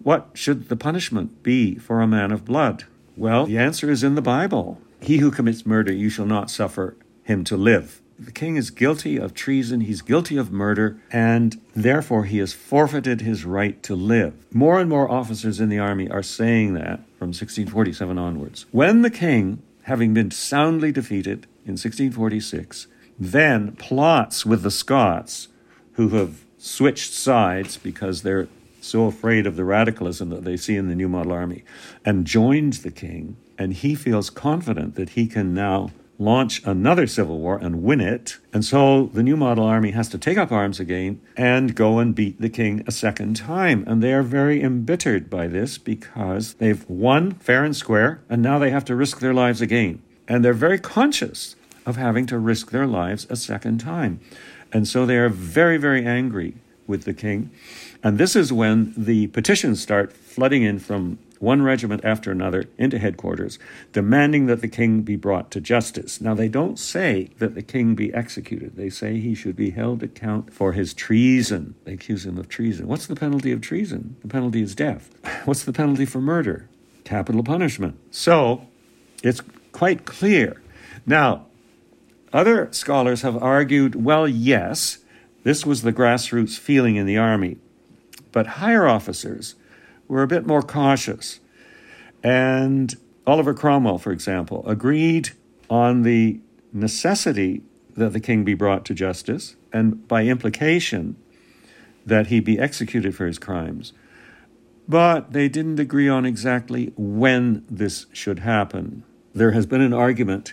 [0.02, 2.84] what should the punishment be for a man of blood?
[3.14, 4.80] Well, the answer is in the Bible.
[5.02, 8.00] He who commits murder, you shall not suffer him to live.
[8.18, 13.20] The king is guilty of treason, he's guilty of murder, and therefore he has forfeited
[13.20, 14.46] his right to live.
[14.54, 18.66] More and more officers in the army are saying that from 1647 onwards.
[18.70, 22.86] When the king, having been soundly defeated in 1646,
[23.18, 25.48] then plots with the Scots,
[25.94, 28.46] who have switched sides because they're
[28.82, 31.64] so afraid of the radicalism that they see in the New Model Army,
[32.04, 37.38] and joins the king, and he feels confident that he can now launch another civil
[37.38, 38.38] war and win it.
[38.52, 42.14] And so the New Model Army has to take up arms again and go and
[42.14, 43.82] beat the king a second time.
[43.86, 48.58] And they are very embittered by this because they've won fair and square, and now
[48.58, 50.02] they have to risk their lives again.
[50.28, 54.20] And they're very conscious of having to risk their lives a second time.
[54.72, 56.54] And so they are very, very angry
[56.86, 57.50] with the king.
[58.02, 62.98] And this is when the petitions start flooding in from one regiment after another into
[62.98, 63.58] headquarters,
[63.92, 66.20] demanding that the king be brought to justice.
[66.20, 68.76] Now, they don't say that the king be executed.
[68.76, 71.74] They say he should be held account for his treason.
[71.84, 72.86] They accuse him of treason.
[72.86, 74.16] What's the penalty of treason?
[74.22, 75.10] The penalty is death.
[75.44, 76.68] What's the penalty for murder?
[77.02, 77.98] Capital punishment.
[78.12, 78.68] So,
[79.24, 79.42] it's
[79.72, 80.62] quite clear.
[81.04, 81.46] Now,
[82.32, 84.98] other scholars have argued well, yes,
[85.42, 87.58] this was the grassroots feeling in the army,
[88.32, 89.54] but higher officers
[90.08, 91.40] were a bit more cautious.
[92.22, 92.94] And
[93.26, 95.30] Oliver Cromwell, for example, agreed
[95.70, 96.40] on the
[96.72, 97.62] necessity
[97.94, 101.16] that the king be brought to justice, and by implication,
[102.04, 103.92] that he be executed for his crimes.
[104.88, 109.04] But they didn't agree on exactly when this should happen.
[109.34, 110.52] There has been an argument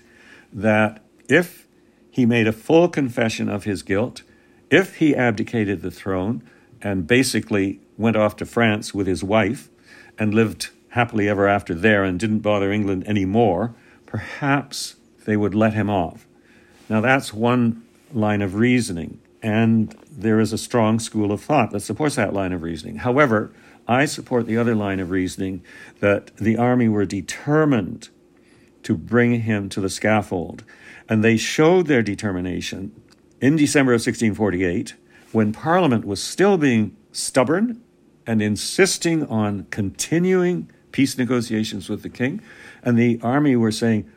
[0.54, 1.68] that if
[2.12, 4.24] he made a full confession of his guilt,
[4.70, 6.44] if he abdicated the throne
[6.82, 9.70] and basically went off to France with his wife
[10.18, 13.74] and lived happily ever after there and didn't bother England anymore,
[14.06, 16.26] perhaps they would let him off.
[16.90, 21.82] Now, that's one line of reasoning, and there is a strong school of thought that
[21.82, 22.98] supports that line of reasoning.
[22.98, 23.52] However,
[23.88, 25.64] I support the other line of reasoning
[26.00, 28.10] that the army were determined
[28.84, 30.64] to bring him to the scaffold,
[31.08, 32.92] and they showed their determination
[33.42, 34.96] in December of 1648
[35.32, 37.82] when Parliament was still being stubborn
[38.26, 42.42] and insisting on continuing peace negotiations with the king.
[42.84, 44.10] And the army were saying,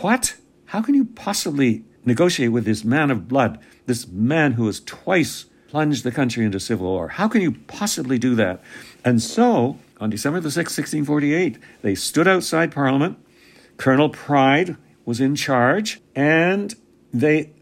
[0.00, 0.36] What?
[0.66, 5.46] How can you possibly negotiate with this man of blood, this man who has twice
[5.68, 7.08] plunged the country into civil war?
[7.08, 8.62] How can you possibly do that?
[9.04, 13.18] And so, on December the 6th, 1648, they stood outside Parliament.
[13.76, 16.74] Colonel Pride was in charge, and
[17.12, 17.52] they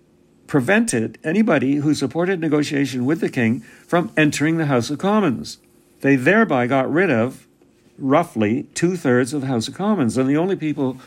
[0.55, 5.59] prevented anybody who supported negotiation with the king from entering the House of Commons.
[6.01, 7.49] They thereby got rid of
[7.99, 10.17] roughly two thirds of the House of Commons.
[10.17, 10.99] And the only people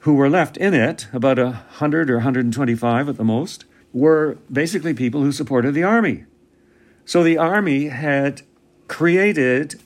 [0.00, 3.64] who were left in it, about 100 or 125 at the most,
[3.94, 6.26] were basically people who supported the army.
[7.06, 8.42] So the army had
[8.88, 9.80] created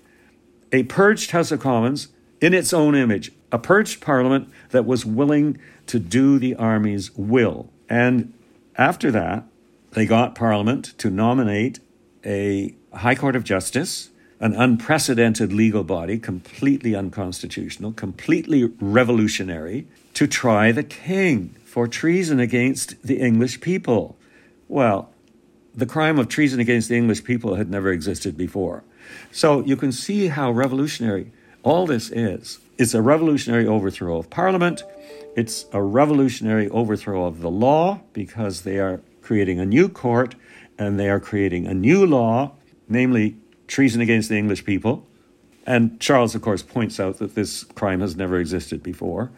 [0.73, 2.09] a purged House of Commons
[2.41, 7.71] in its own image, a purged parliament that was willing to do the army's will.
[7.89, 8.33] And
[8.79, 9.45] after that,
[9.93, 11.81] they got parliament to nominate
[12.25, 14.11] a High Court of Justice,
[14.41, 23.01] an unprecedented legal body, completely unconstitutional, completely revolutionary, to try the king for treason against
[23.03, 24.17] the English people.
[24.69, 25.11] Well,
[25.75, 28.83] the crime of treason against the English people had never existed before.
[29.31, 32.59] So you can see how revolutionary all this is.
[32.79, 34.83] It's a revolutionary overthrow of Parliament.
[35.37, 40.35] It's a revolutionary overthrow of the law because they are creating a new court
[40.79, 42.53] and they are creating a new law,
[42.89, 43.37] namely
[43.69, 45.07] treason against the English people.
[45.67, 49.31] And Charles, of course, points out that this crime has never existed before.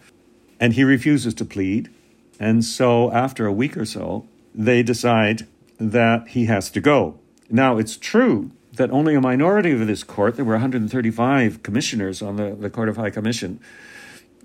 [0.60, 1.90] And he refuses to plead.
[2.38, 5.48] And so, after a week or so, they decide
[5.80, 7.18] that he has to go.
[7.50, 12.36] Now, it's true that only a minority of this court, there were 135 commissioners on
[12.36, 13.58] the, the Court of High Commission,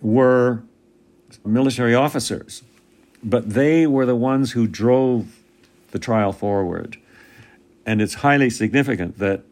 [0.02, 0.64] were
[1.46, 2.64] military officers.
[3.24, 5.40] But they were the ones who drove
[5.92, 6.98] the trial forward.
[7.86, 9.44] And it's highly significant that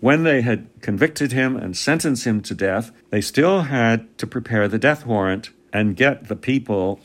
[0.00, 4.68] when they had convicted him and sentenced him to death, they still had to prepare
[4.68, 7.00] the death warrant and get the people,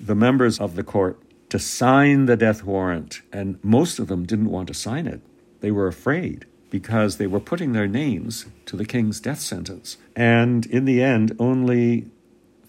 [0.00, 1.20] the members of the court,
[1.50, 3.20] to sign the death warrant.
[3.32, 5.20] And most of them didn't want to sign it.
[5.60, 9.98] They were afraid because they were putting their names to the king's death sentence.
[10.16, 12.06] And in the end, only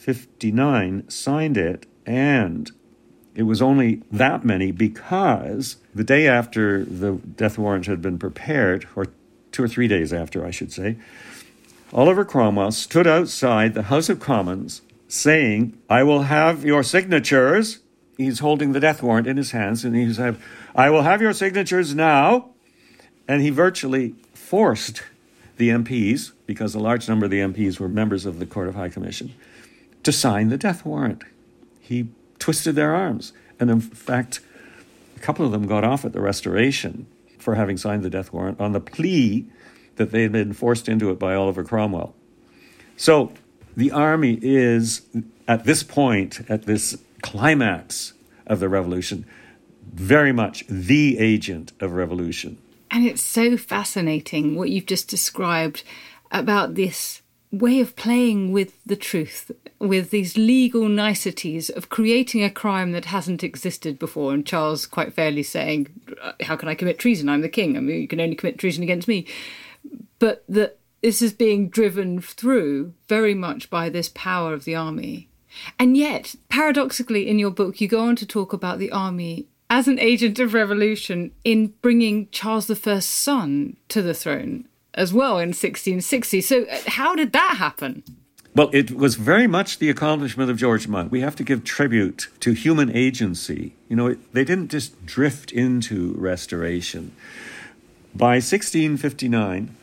[0.04, 2.70] 59 signed it, and
[3.36, 8.86] it was only that many because the day after the death warrant had been prepared,
[8.98, 9.08] or
[9.54, 10.98] two or three days after, I should say,
[11.94, 17.80] Oliver Cromwell stood outside the House of Commons saying, I will have your signatures
[18.18, 20.38] he's holding the death warrant in his hands, and he said,
[20.76, 22.50] I will have your signatures now.
[23.26, 25.02] And he virtually forced
[25.56, 28.76] the MPs, because a large number of the MPs were members of the Court of
[28.76, 29.34] High Commission,
[30.04, 31.24] to sign the death warrant.
[31.80, 33.34] He twisted their arms.
[33.60, 34.40] And in fact,
[35.16, 37.08] a couple of them got off at the Restoration
[37.40, 39.46] for having signed the death warrant on the plea
[39.96, 42.16] that they had been forced into it by Oliver Cromwell.
[42.98, 43.32] So
[43.76, 45.02] the army is,
[45.48, 48.14] at this point, at this climax
[48.48, 49.26] of the revolution,
[49.94, 52.58] very much the agent of revolution.
[52.92, 55.84] And it's so fascinating what you've just described
[56.32, 62.50] about this way of playing with the truth, with these legal niceties of creating a
[62.50, 64.34] crime that hasn't existed before.
[64.34, 65.88] And Charles quite fairly saying,
[66.42, 67.30] How can I commit treason?
[67.30, 67.78] I'm the king.
[67.78, 69.28] I mean, you can only commit treason against me.
[70.20, 75.30] But that this is being driven through very much by this power of the army
[75.80, 79.88] and yet, paradoxically, in your book, you go on to talk about the army as
[79.88, 85.50] an agent of revolution in bringing Charles I's son to the throne as well in
[85.50, 86.42] 1660.
[86.42, 88.04] So, uh, how did that happen?
[88.56, 91.12] Well, it was very much the accomplishment of George Monk.
[91.12, 93.74] We have to give tribute to human agency.
[93.90, 97.16] You know, they didn't just drift into restoration.
[98.14, 99.76] By 1659,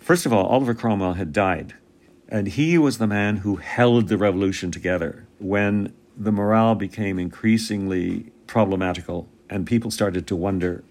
[0.00, 1.74] first of all, Oliver Cromwell had died.
[2.28, 8.30] And he was the man who held the revolution together when the morale became increasingly
[8.46, 10.84] problematical and people started to wonder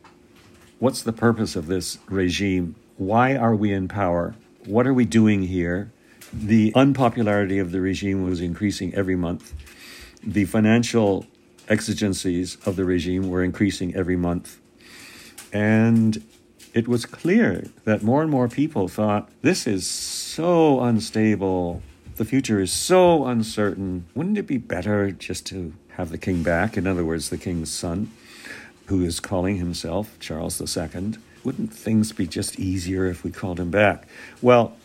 [0.79, 2.73] what's the purpose of this regime?
[2.97, 4.33] Why are we in power?
[4.65, 5.91] What are we doing here?
[6.31, 9.53] The unpopularity of the regime was increasing every month.
[10.23, 11.25] The financial
[11.67, 14.59] exigencies of the regime were increasing every month.
[15.51, 16.23] And
[16.73, 21.81] it was clear that more and more people thought this is so unstable.
[22.15, 24.05] The future is so uncertain.
[24.13, 26.77] Wouldn't it be better just to have the king back?
[26.77, 28.11] In other words, the king's son,
[28.85, 31.13] who is calling himself Charles II.
[31.43, 34.07] Wouldn't things be just easier if we called him back?
[34.41, 34.75] Well,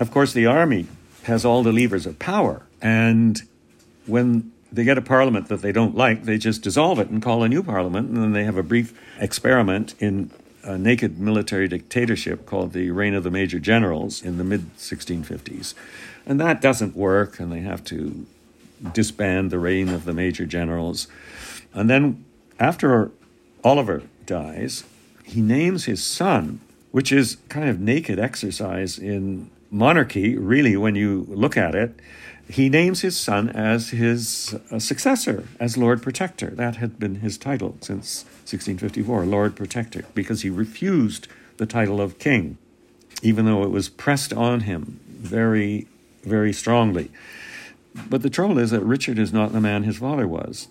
[0.00, 0.86] of course, the army
[1.24, 2.62] has all the levers of power.
[2.80, 3.42] And
[4.06, 7.42] when they get a parliament that they don't like, they just dissolve it and call
[7.42, 8.08] a new parliament.
[8.08, 10.30] And then they have a brief experiment in
[10.62, 15.74] a naked military dictatorship called the Reign of the Major Generals in the mid 1650s.
[16.26, 18.26] And that doesn't work, and they have to
[18.92, 21.08] disband the Reign of the Major Generals.
[21.72, 22.24] And then
[22.60, 23.10] after
[23.64, 24.84] Oliver dies,
[25.24, 31.26] he names his son, which is kind of naked exercise in monarchy, really, when you
[31.28, 31.98] look at it.
[32.50, 36.50] He names his son as his uh, successor, as Lord Protector.
[36.50, 42.18] That had been his title since 1654, Lord Protector, because he refused the title of
[42.18, 42.56] king.
[43.22, 45.86] even though it was pressed on him very,
[46.22, 47.10] very strongly.
[48.08, 50.68] But the trouble is that Richard is not the man his father was.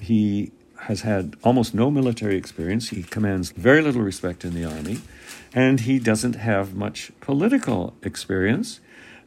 [0.00, 0.50] He
[0.84, 2.90] has had almost no military experience.
[2.90, 5.00] He commands very little respect in the army,
[5.52, 8.80] and he doesn't have much political experience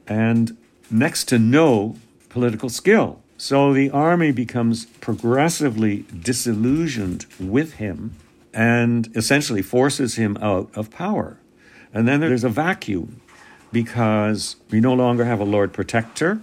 [0.07, 0.55] and
[0.89, 1.95] next to no
[2.29, 3.21] political skill.
[3.37, 8.15] So the army becomes progressively disillusioned with him
[8.53, 11.37] and essentially forces him out of power.
[11.93, 13.21] And then there's a vacuum
[13.71, 16.39] because we no longer have a Lord Protector.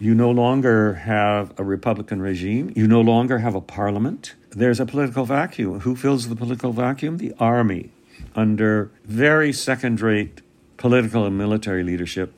[0.00, 2.72] You no longer have a Republican regime.
[2.74, 4.34] You no longer have a parliament.
[4.48, 5.80] There's a political vacuum.
[5.80, 7.18] Who fills the political vacuum?
[7.18, 7.90] The army,
[8.34, 10.40] under very second rate
[10.78, 12.32] political and military leadership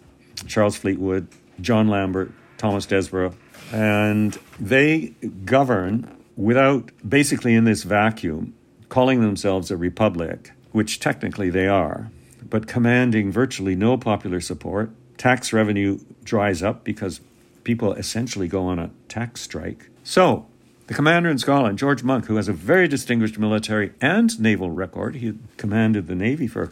[0.48, 1.28] Charles Fleetwood,
[1.60, 3.34] John Lambert, Thomas Desborough.
[3.72, 8.54] And they govern without, basically in this vacuum,
[8.88, 12.10] calling themselves a republic, which technically they are,
[12.50, 14.90] but commanding virtually no popular support.
[15.16, 17.20] Tax revenue dries up because
[17.64, 19.90] people essentially go on a tax strike.
[20.04, 20.46] So,
[20.86, 25.16] the commander in Scotland, George Monk, who has a very distinguished military and naval record,
[25.16, 26.70] he commanded the Navy for a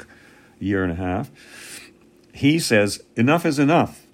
[0.64, 1.30] year and a half,
[2.32, 4.06] he says, enough is enough.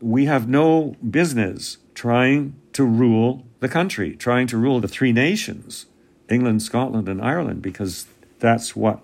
[0.00, 5.86] We have no business trying to rule the country, trying to rule the three nations,
[6.28, 8.06] England, Scotland, and Ireland, because
[8.40, 9.00] that's what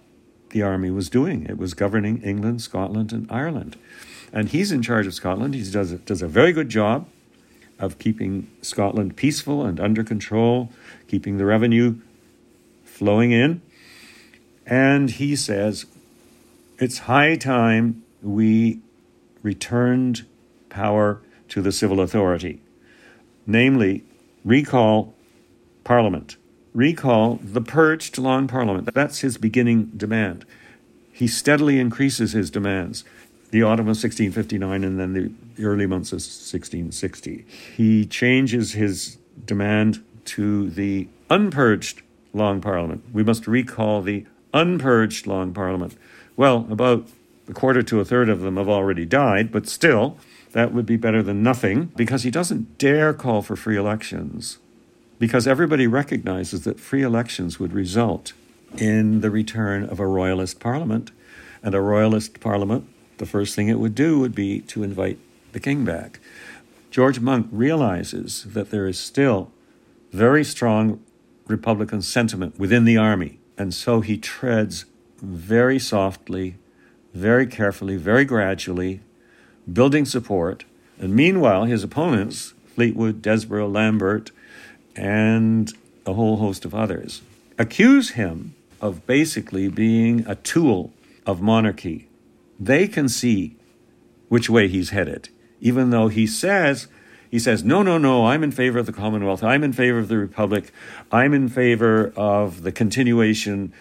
[0.50, 1.46] the army was doing.
[1.46, 3.76] It was governing England, Scotland, and Ireland.
[4.32, 5.54] And he's in charge of Scotland.
[5.54, 7.08] He does, does a very good job
[7.78, 10.70] of keeping Scotland peaceful and under control,
[11.08, 11.96] keeping the revenue
[12.84, 13.62] flowing in.
[14.66, 15.86] And he says,
[16.78, 18.80] it's high time we
[19.42, 20.26] returned
[20.68, 22.60] power to the civil authority,
[23.46, 24.04] namely,
[24.44, 25.14] recall
[25.82, 26.36] Parliament,
[26.72, 28.94] recall the purged Long Parliament.
[28.94, 30.44] That's his beginning demand.
[31.12, 33.04] He steadily increases his demands
[33.50, 37.44] the autumn of 1659 and then the early months of 1660.
[37.76, 43.04] He changes his demand to the unpurged Long Parliament.
[43.12, 45.96] We must recall the unpurged Long Parliament.
[46.36, 47.08] Well, about
[47.48, 50.16] a quarter to a third of them have already died, but still,
[50.52, 54.58] that would be better than nothing because he doesn't dare call for free elections
[55.18, 58.32] because everybody recognizes that free elections would result
[58.78, 61.10] in the return of a royalist parliament.
[61.62, 62.88] And a royalist parliament,
[63.20, 65.18] the first thing it would do would be to invite
[65.52, 66.18] the king back.
[66.90, 69.52] George Monk realizes that there is still
[70.10, 71.00] very strong
[71.46, 74.84] Republican sentiment within the army, and so he treads
[75.22, 76.56] very softly
[77.14, 79.00] very carefully, very gradually,
[79.70, 80.64] building support.
[80.98, 84.30] And meanwhile, his opponents, Fleetwood, Desborough, Lambert,
[84.96, 85.72] and
[86.06, 87.22] a whole host of others,
[87.58, 90.92] accuse him of basically being a tool
[91.26, 92.06] of monarchy.
[92.60, 93.56] They can see
[94.28, 95.30] which way he's headed,
[95.60, 96.86] even though he says,
[97.30, 99.42] he says, no, no, no, I'm in favor of the Commonwealth.
[99.42, 100.70] I'm in favor of the Republic.
[101.10, 103.72] I'm in favor of the continuation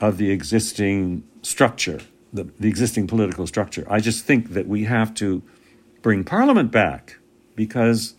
[0.00, 2.00] of the existing structure
[2.34, 3.86] the, the existing political structure.
[3.88, 5.42] I just think that we have to
[6.02, 7.18] bring Parliament back
[7.54, 8.14] because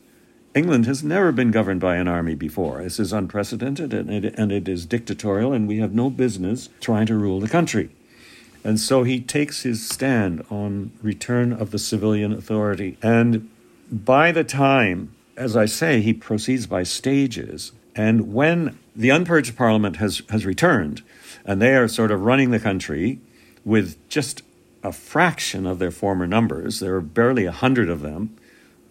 [0.55, 2.82] England has never been governed by an army before.
[2.82, 7.05] This is unprecedented and it, and it is dictatorial, and we have no business trying
[7.07, 7.94] to rule the country.
[8.66, 12.97] And so he takes his stand on return of the civilian authority.
[13.01, 13.49] And
[13.89, 17.72] by the time, as I say, he proceeds by stages.
[17.95, 21.01] And when the unpurged parliament has, has returned,
[21.45, 23.20] and they are sort of running the country,
[23.66, 24.43] with just
[24.84, 26.80] a fraction of their former numbers.
[26.80, 28.38] There are barely a hundred of them,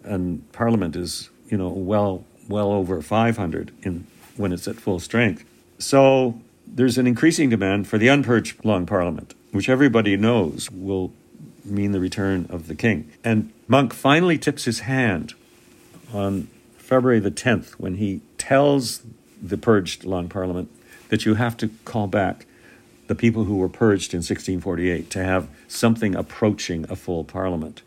[0.03, 4.05] and Parliament is, you know, well well over 500 in
[4.37, 5.43] when it's at full strength.
[5.79, 11.13] So there's an increasing demand for the unpurged Long Parliament, which everybody knows will
[11.63, 13.09] mean the return of the king.
[13.23, 15.33] And Monk finally tips his hand
[16.13, 19.01] on February the 10th when he tells
[19.41, 20.69] the purged Long Parliament
[21.07, 22.45] that you have to call back
[23.07, 27.81] the people who were purged in 1648 to have something approaching a full parliament.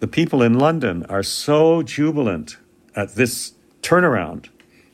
[0.00, 2.58] The people in London are so jubilant
[2.94, 4.48] at this turnaround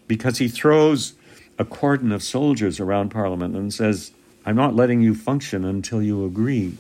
[0.07, 1.15] because he throws
[1.59, 4.13] a cordon of soldiers around Parliament and says,
[4.45, 6.77] I'm not letting you function until you agree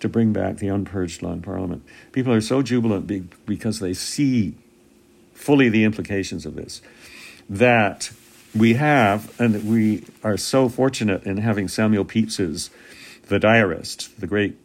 [0.00, 1.82] to bring back the unpurged Long Parliament.
[2.12, 3.06] People are so jubilant
[3.46, 4.54] because they see
[5.32, 6.82] fully the implications of this
[7.48, 8.12] that
[8.54, 12.70] we have, and we are so fortunate in having Samuel Pepys's
[13.28, 14.56] The Diarist, the great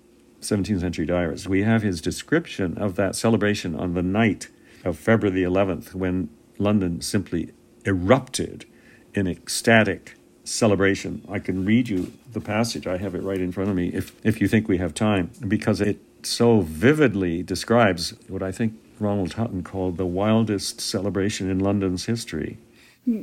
[0.42, 1.48] 17th century diarist.
[1.48, 4.50] We have his description of that celebration on the night
[4.84, 7.52] of February the 11th when London simply
[7.86, 8.66] erupted
[9.14, 11.26] in ecstatic celebration.
[11.30, 12.88] I can read you the passage.
[12.88, 15.32] I have it right in front of me if, if you think we have time,
[15.48, 21.60] because it so vividly describes what I think Ronald Hutton called the wildest celebration in
[21.60, 22.58] London's history.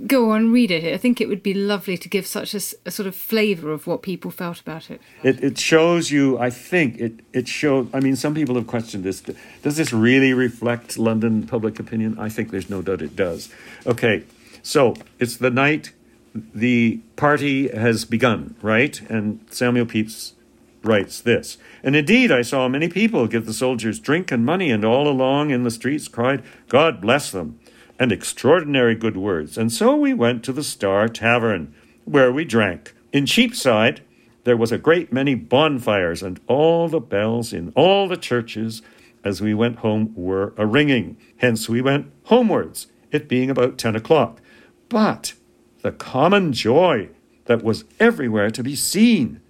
[0.06, 0.92] Go on, read it.
[0.92, 3.86] I think it would be lovely to give such a, a sort of flavour of
[3.86, 5.00] what people felt about it.
[5.22, 5.42] it.
[5.42, 9.22] It shows you, I think, it, it shows, I mean, some people have questioned this.
[9.62, 12.18] Does this really reflect London public opinion?
[12.18, 13.50] I think there's no doubt it does.
[13.86, 14.24] Okay,
[14.62, 15.92] so it's the night
[16.34, 19.00] the party has begun, right?
[19.10, 20.34] And Samuel Pepys
[20.82, 21.58] writes this.
[21.82, 25.50] And indeed, I saw many people give the soldiers drink and money, and all along
[25.50, 27.58] in the streets cried, God bless them,
[27.98, 29.58] and extraordinary good words.
[29.58, 31.74] And so we went to the Star Tavern,
[32.04, 32.94] where we drank.
[33.12, 34.00] In Cheapside,
[34.44, 38.80] there was a great many bonfires, and all the bells in all the churches
[39.22, 41.16] as we went home were a ringing.
[41.38, 44.40] Hence we went homewards, it being about ten o'clock.
[44.88, 45.34] But
[45.82, 47.08] the common joy
[47.46, 49.40] that was everywhere to be seen.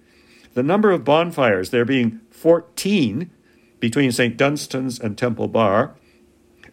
[0.53, 3.29] The number of bonfires, there being 14
[3.79, 4.37] between St.
[4.37, 5.95] Dunstan's and Temple Bar,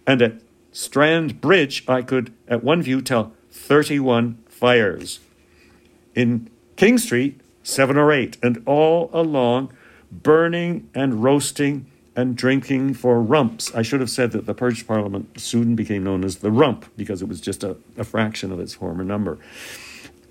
[0.06, 0.40] and at
[0.72, 5.20] Strand Bridge, I could at one view tell 31 fires.
[6.14, 9.72] In King Street, seven or eight, and all along
[10.10, 11.86] burning and roasting
[12.18, 13.72] and drinking for rumps.
[13.76, 17.22] I should have said that the Purge Parliament soon became known as the Rump because
[17.22, 19.38] it was just a, a fraction of its former number.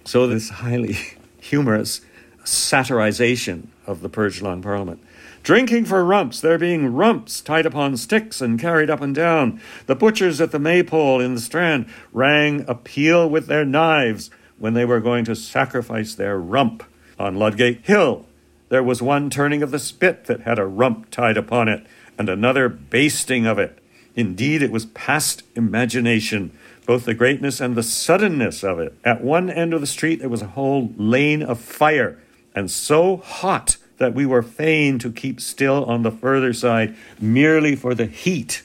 [0.03, 0.97] So, this highly
[1.39, 2.01] humorous
[2.43, 5.01] satirization of the Purge Long Parliament.
[5.43, 9.61] Drinking for rumps, there being rumps tied upon sticks and carried up and down.
[9.85, 14.73] The butchers at the maypole in the Strand rang a peal with their knives when
[14.73, 16.83] they were going to sacrifice their rump.
[17.17, 18.26] On Ludgate Hill,
[18.69, 21.85] there was one turning of the spit that had a rump tied upon it,
[22.17, 23.79] and another basting of it.
[24.15, 26.51] Indeed, it was past imagination,
[26.85, 28.97] both the greatness and the suddenness of it.
[29.03, 32.19] At one end of the street there was a whole lane of fire,
[32.55, 37.75] and so hot that we were fain to keep still on the further side merely
[37.75, 38.63] for the heat.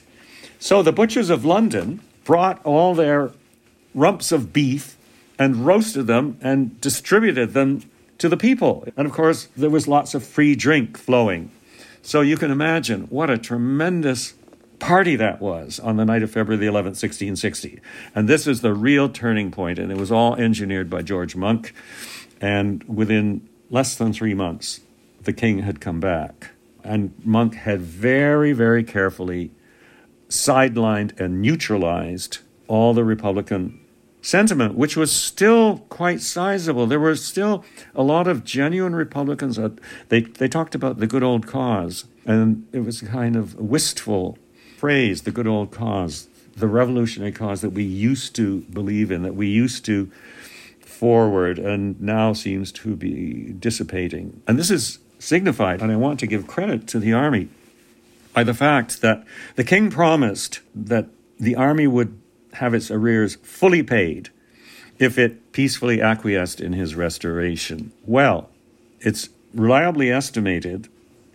[0.59, 3.31] So the butchers of London brought all their
[3.93, 4.97] rumps of beef
[5.37, 7.83] and roasted them and distributed them
[8.23, 8.87] to the people.
[8.95, 11.51] And of course, there was lots of free drink flowing.
[12.01, 14.35] So you can imagine what a tremendous
[14.79, 17.81] party that was on the night of February the 11th, 1660.
[18.15, 21.73] And this is the real turning point, and it was all engineered by George Monk.
[22.39, 24.79] And within less than three months,
[25.21, 26.51] the king had come back.
[26.81, 29.51] And Monk had very, very carefully
[30.29, 32.37] sidelined and neutralized
[32.69, 33.82] all the Republican
[34.23, 36.87] sentiment, which was still quite sizable.
[36.87, 37.63] There were still
[37.93, 39.59] a lot of genuine Republicans.
[40.09, 44.39] They, they talked about the good old cause, and it was kind of wistful
[44.77, 49.35] phrase, the good old cause, the revolutionary cause that we used to believe in, that
[49.35, 50.09] we used to
[50.79, 54.41] forward, and now seems to be dissipating.
[54.47, 57.49] And this is signified, and I want to give credit to the army,
[58.33, 61.07] by the fact that the king promised that
[61.39, 62.19] the army would
[62.55, 64.29] have its arrears fully paid
[64.99, 67.91] if it peacefully acquiesced in his restoration.
[68.05, 68.49] Well,
[68.99, 70.87] it's reliably estimated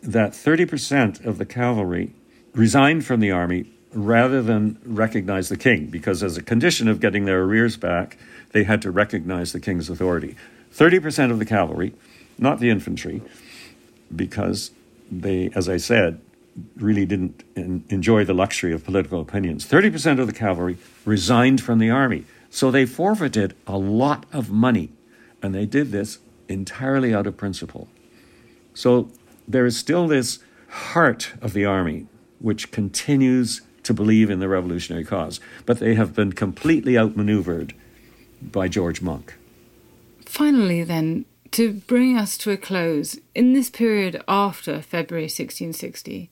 [0.02, 2.14] that 30% of the cavalry
[2.54, 7.24] resigned from the army rather than recognize the king, because as a condition of getting
[7.24, 8.16] their arrears back,
[8.52, 10.36] they had to recognize the king's authority.
[10.74, 11.94] 30% of the cavalry,
[12.38, 13.22] not the infantry,
[14.14, 14.70] because
[15.10, 16.20] they, as I said,
[16.76, 19.66] really didn't enjoy the luxury of political opinions.
[19.66, 22.24] 30% of the cavalry resigned from the army.
[22.50, 24.92] So they forfeited a lot of money.
[25.42, 27.88] And they did this entirely out of principle.
[28.74, 29.10] So
[29.46, 32.06] there is still this heart of the army
[32.40, 37.74] which continues to believe in the revolutionary cause, but they have been completely outmaneuvered
[38.42, 39.34] by George Monk.
[40.24, 46.30] Finally, then, to bring us to a close, in this period after February 1660,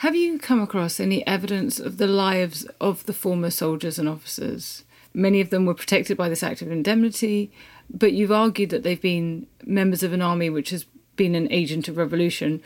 [0.00, 4.82] have you come across any evidence of the lives of the former soldiers and officers?
[5.12, 7.52] Many of them were protected by this Act of Indemnity,
[7.90, 10.86] but you've argued that they've been members of an army which has
[11.16, 12.62] been an agent of revolution.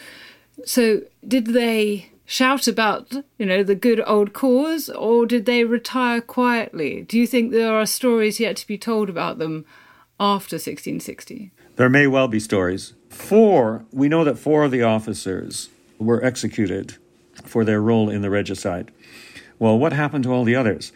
[0.65, 6.21] So, did they shout about, you know, the good old cause, or did they retire
[6.21, 7.03] quietly?
[7.03, 9.65] Do you think there are stories yet to be told about them
[10.21, 11.51] after 1660?
[11.75, 12.95] There may well be stories.
[13.09, 15.69] Four, we know that four of the officers
[15.99, 16.99] were executed
[17.45, 18.91] for their role in the regicide.
[19.59, 20.93] Well, what happened to all the others?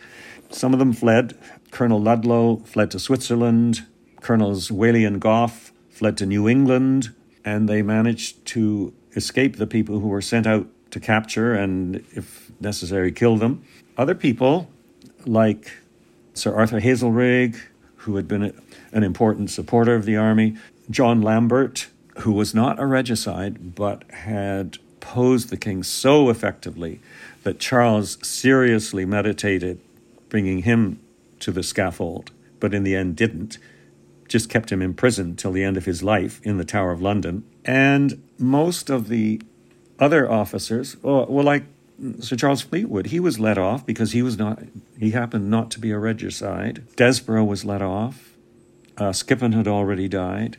[0.50, 1.36] Some of them fled.
[1.70, 3.86] Colonel Ludlow fled to Switzerland.
[4.20, 7.14] Colonels Whalley and Goffe fled to New England,
[7.44, 12.50] and they managed to escape the people who were sent out to capture and, if
[12.60, 13.62] necessary, kill them.
[13.96, 14.70] Other people,
[15.26, 15.72] like
[16.34, 17.60] Sir Arthur Hazelrigg,
[17.96, 18.54] who had been
[18.92, 20.56] an important supporter of the army,
[20.90, 27.00] John Lambert, who was not a regicide but had opposed the king so effectively
[27.44, 29.80] that Charles seriously meditated
[30.28, 31.00] bringing him
[31.40, 32.30] to the scaffold,
[32.60, 33.58] but in the end didn't.
[34.26, 37.00] Just kept him in prison till the end of his life in the Tower of
[37.00, 37.44] London.
[37.64, 39.40] And most of the
[39.98, 41.64] other officers, well, like
[42.20, 44.60] Sir Charles Fleetwood, he was let off because he was not,
[44.98, 46.84] he happened not to be a regicide.
[46.96, 48.34] Desborough was let off.
[48.98, 50.58] Uh, Skippon had already died.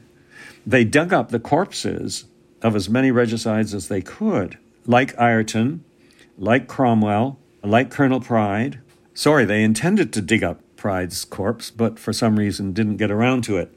[0.65, 2.25] They dug up the corpses
[2.61, 5.83] of as many regicides as they could, like Ireton,
[6.37, 8.79] like Cromwell, like Colonel Pride.
[9.13, 13.43] Sorry, they intended to dig up Pride's corpse, but for some reason didn't get around
[13.45, 13.73] to it.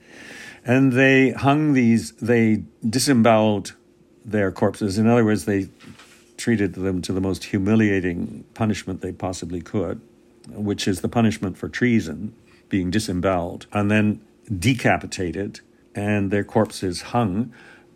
[0.64, 3.74] And they hung these, they disemboweled
[4.24, 4.98] their corpses.
[4.98, 5.68] In other words, they
[6.36, 10.00] treated them to the most humiliating punishment they possibly could,
[10.48, 12.34] which is the punishment for treason,
[12.68, 14.20] being disemboweled, and then
[14.58, 15.60] decapitated,
[15.94, 17.52] and their corpses hung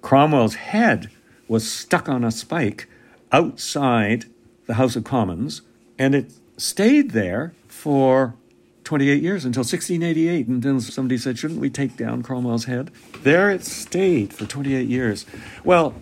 [0.06, 1.10] Cromwell's head
[1.48, 2.88] was stuck on a spike
[3.32, 4.26] outside
[4.66, 5.62] the House of Commons,
[5.98, 8.36] and it stayed there for
[8.84, 10.46] 28 years until 1688.
[10.46, 12.92] And then somebody said, Shouldn't we take down Cromwell's head?
[13.24, 15.26] There it stayed for 28 years.
[15.64, 15.92] Well,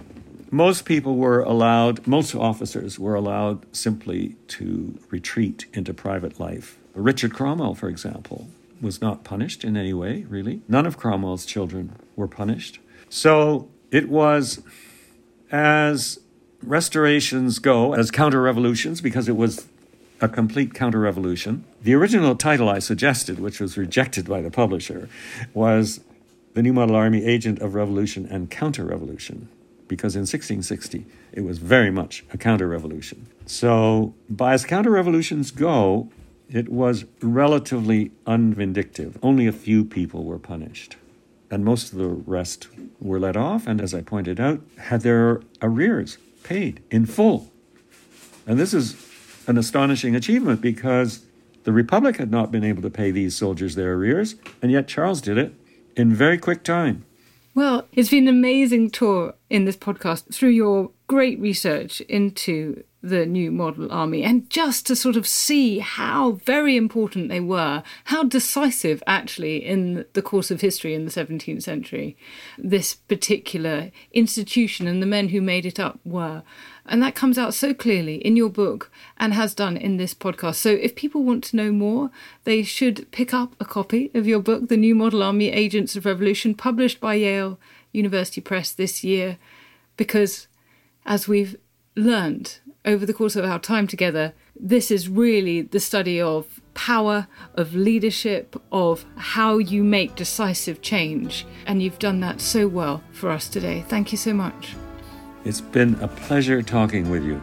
[0.50, 6.76] most people were allowed, most officers were allowed simply to retreat into private life.
[6.92, 8.48] Richard Cromwell, for example,
[8.82, 10.60] was not punished in any way, really.
[10.68, 12.80] None of Cromwell's children were punished.
[13.08, 14.60] So it was
[15.52, 16.18] as
[16.60, 19.68] restorations go, as counter revolutions, because it was
[20.20, 21.64] a complete counter revolution.
[21.80, 25.08] The original title I suggested, which was rejected by the publisher,
[25.52, 26.00] was
[26.54, 29.48] The New Model Army Agent of Revolution and Counter Revolution,
[29.86, 33.28] because in 1660 it was very much a counter revolution.
[33.46, 36.10] So, by as counter revolutions go,
[36.50, 39.18] it was relatively unvindictive.
[39.22, 40.96] Only a few people were punished
[41.50, 42.68] and most of the rest
[43.00, 47.50] were let off, and as I pointed out, had their arrears paid in full.
[48.46, 48.96] And this is
[49.46, 51.24] an astonishing achievement because
[51.64, 55.20] the Republic had not been able to pay these soldiers their arrears, and yet Charles
[55.20, 55.54] did it
[55.96, 57.04] in very quick time.
[57.54, 63.26] Well, it's been an amazing tour in this podcast through your great research into the
[63.26, 68.24] new model army and just to sort of see how very important they were, how
[68.24, 72.16] decisive actually in the course of history in the 17th century
[72.56, 76.42] this particular institution and the men who made it up were.
[76.86, 80.56] And that comes out so clearly in your book and has done in this podcast.
[80.56, 82.10] So if people want to know more,
[82.44, 86.06] they should pick up a copy of your book, The New Model Army Agents of
[86.06, 87.58] Revolution, published by Yale
[87.92, 89.36] University Press this year,
[89.96, 90.46] because
[91.06, 91.56] as we've
[91.96, 97.26] learned over the course of our time together, this is really the study of power,
[97.54, 101.46] of leadership, of how you make decisive change.
[101.66, 103.84] And you've done that so well for us today.
[103.88, 104.74] Thank you so much.
[105.44, 107.40] It's been a pleasure talking with you.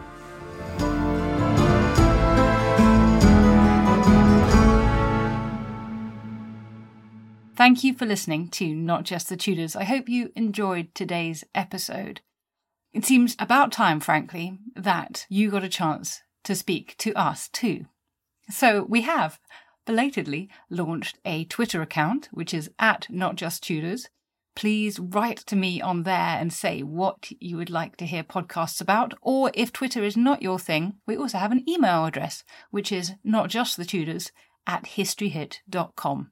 [7.54, 9.76] Thank you for listening to Not Just the Tudors.
[9.76, 12.20] I hope you enjoyed today's episode.
[12.92, 17.86] It seems about time, frankly, that you got a chance to speak to us too.
[18.50, 19.38] So we have
[19.86, 24.08] belatedly launched a Twitter account, which is at Not Just Tudors.
[24.54, 28.82] Please write to me on there and say what you would like to hear podcasts
[28.82, 29.14] about.
[29.22, 33.14] Or if Twitter is not your thing, we also have an email address, which is
[33.26, 34.30] notjustthetudors
[34.66, 36.31] at historyhit.com.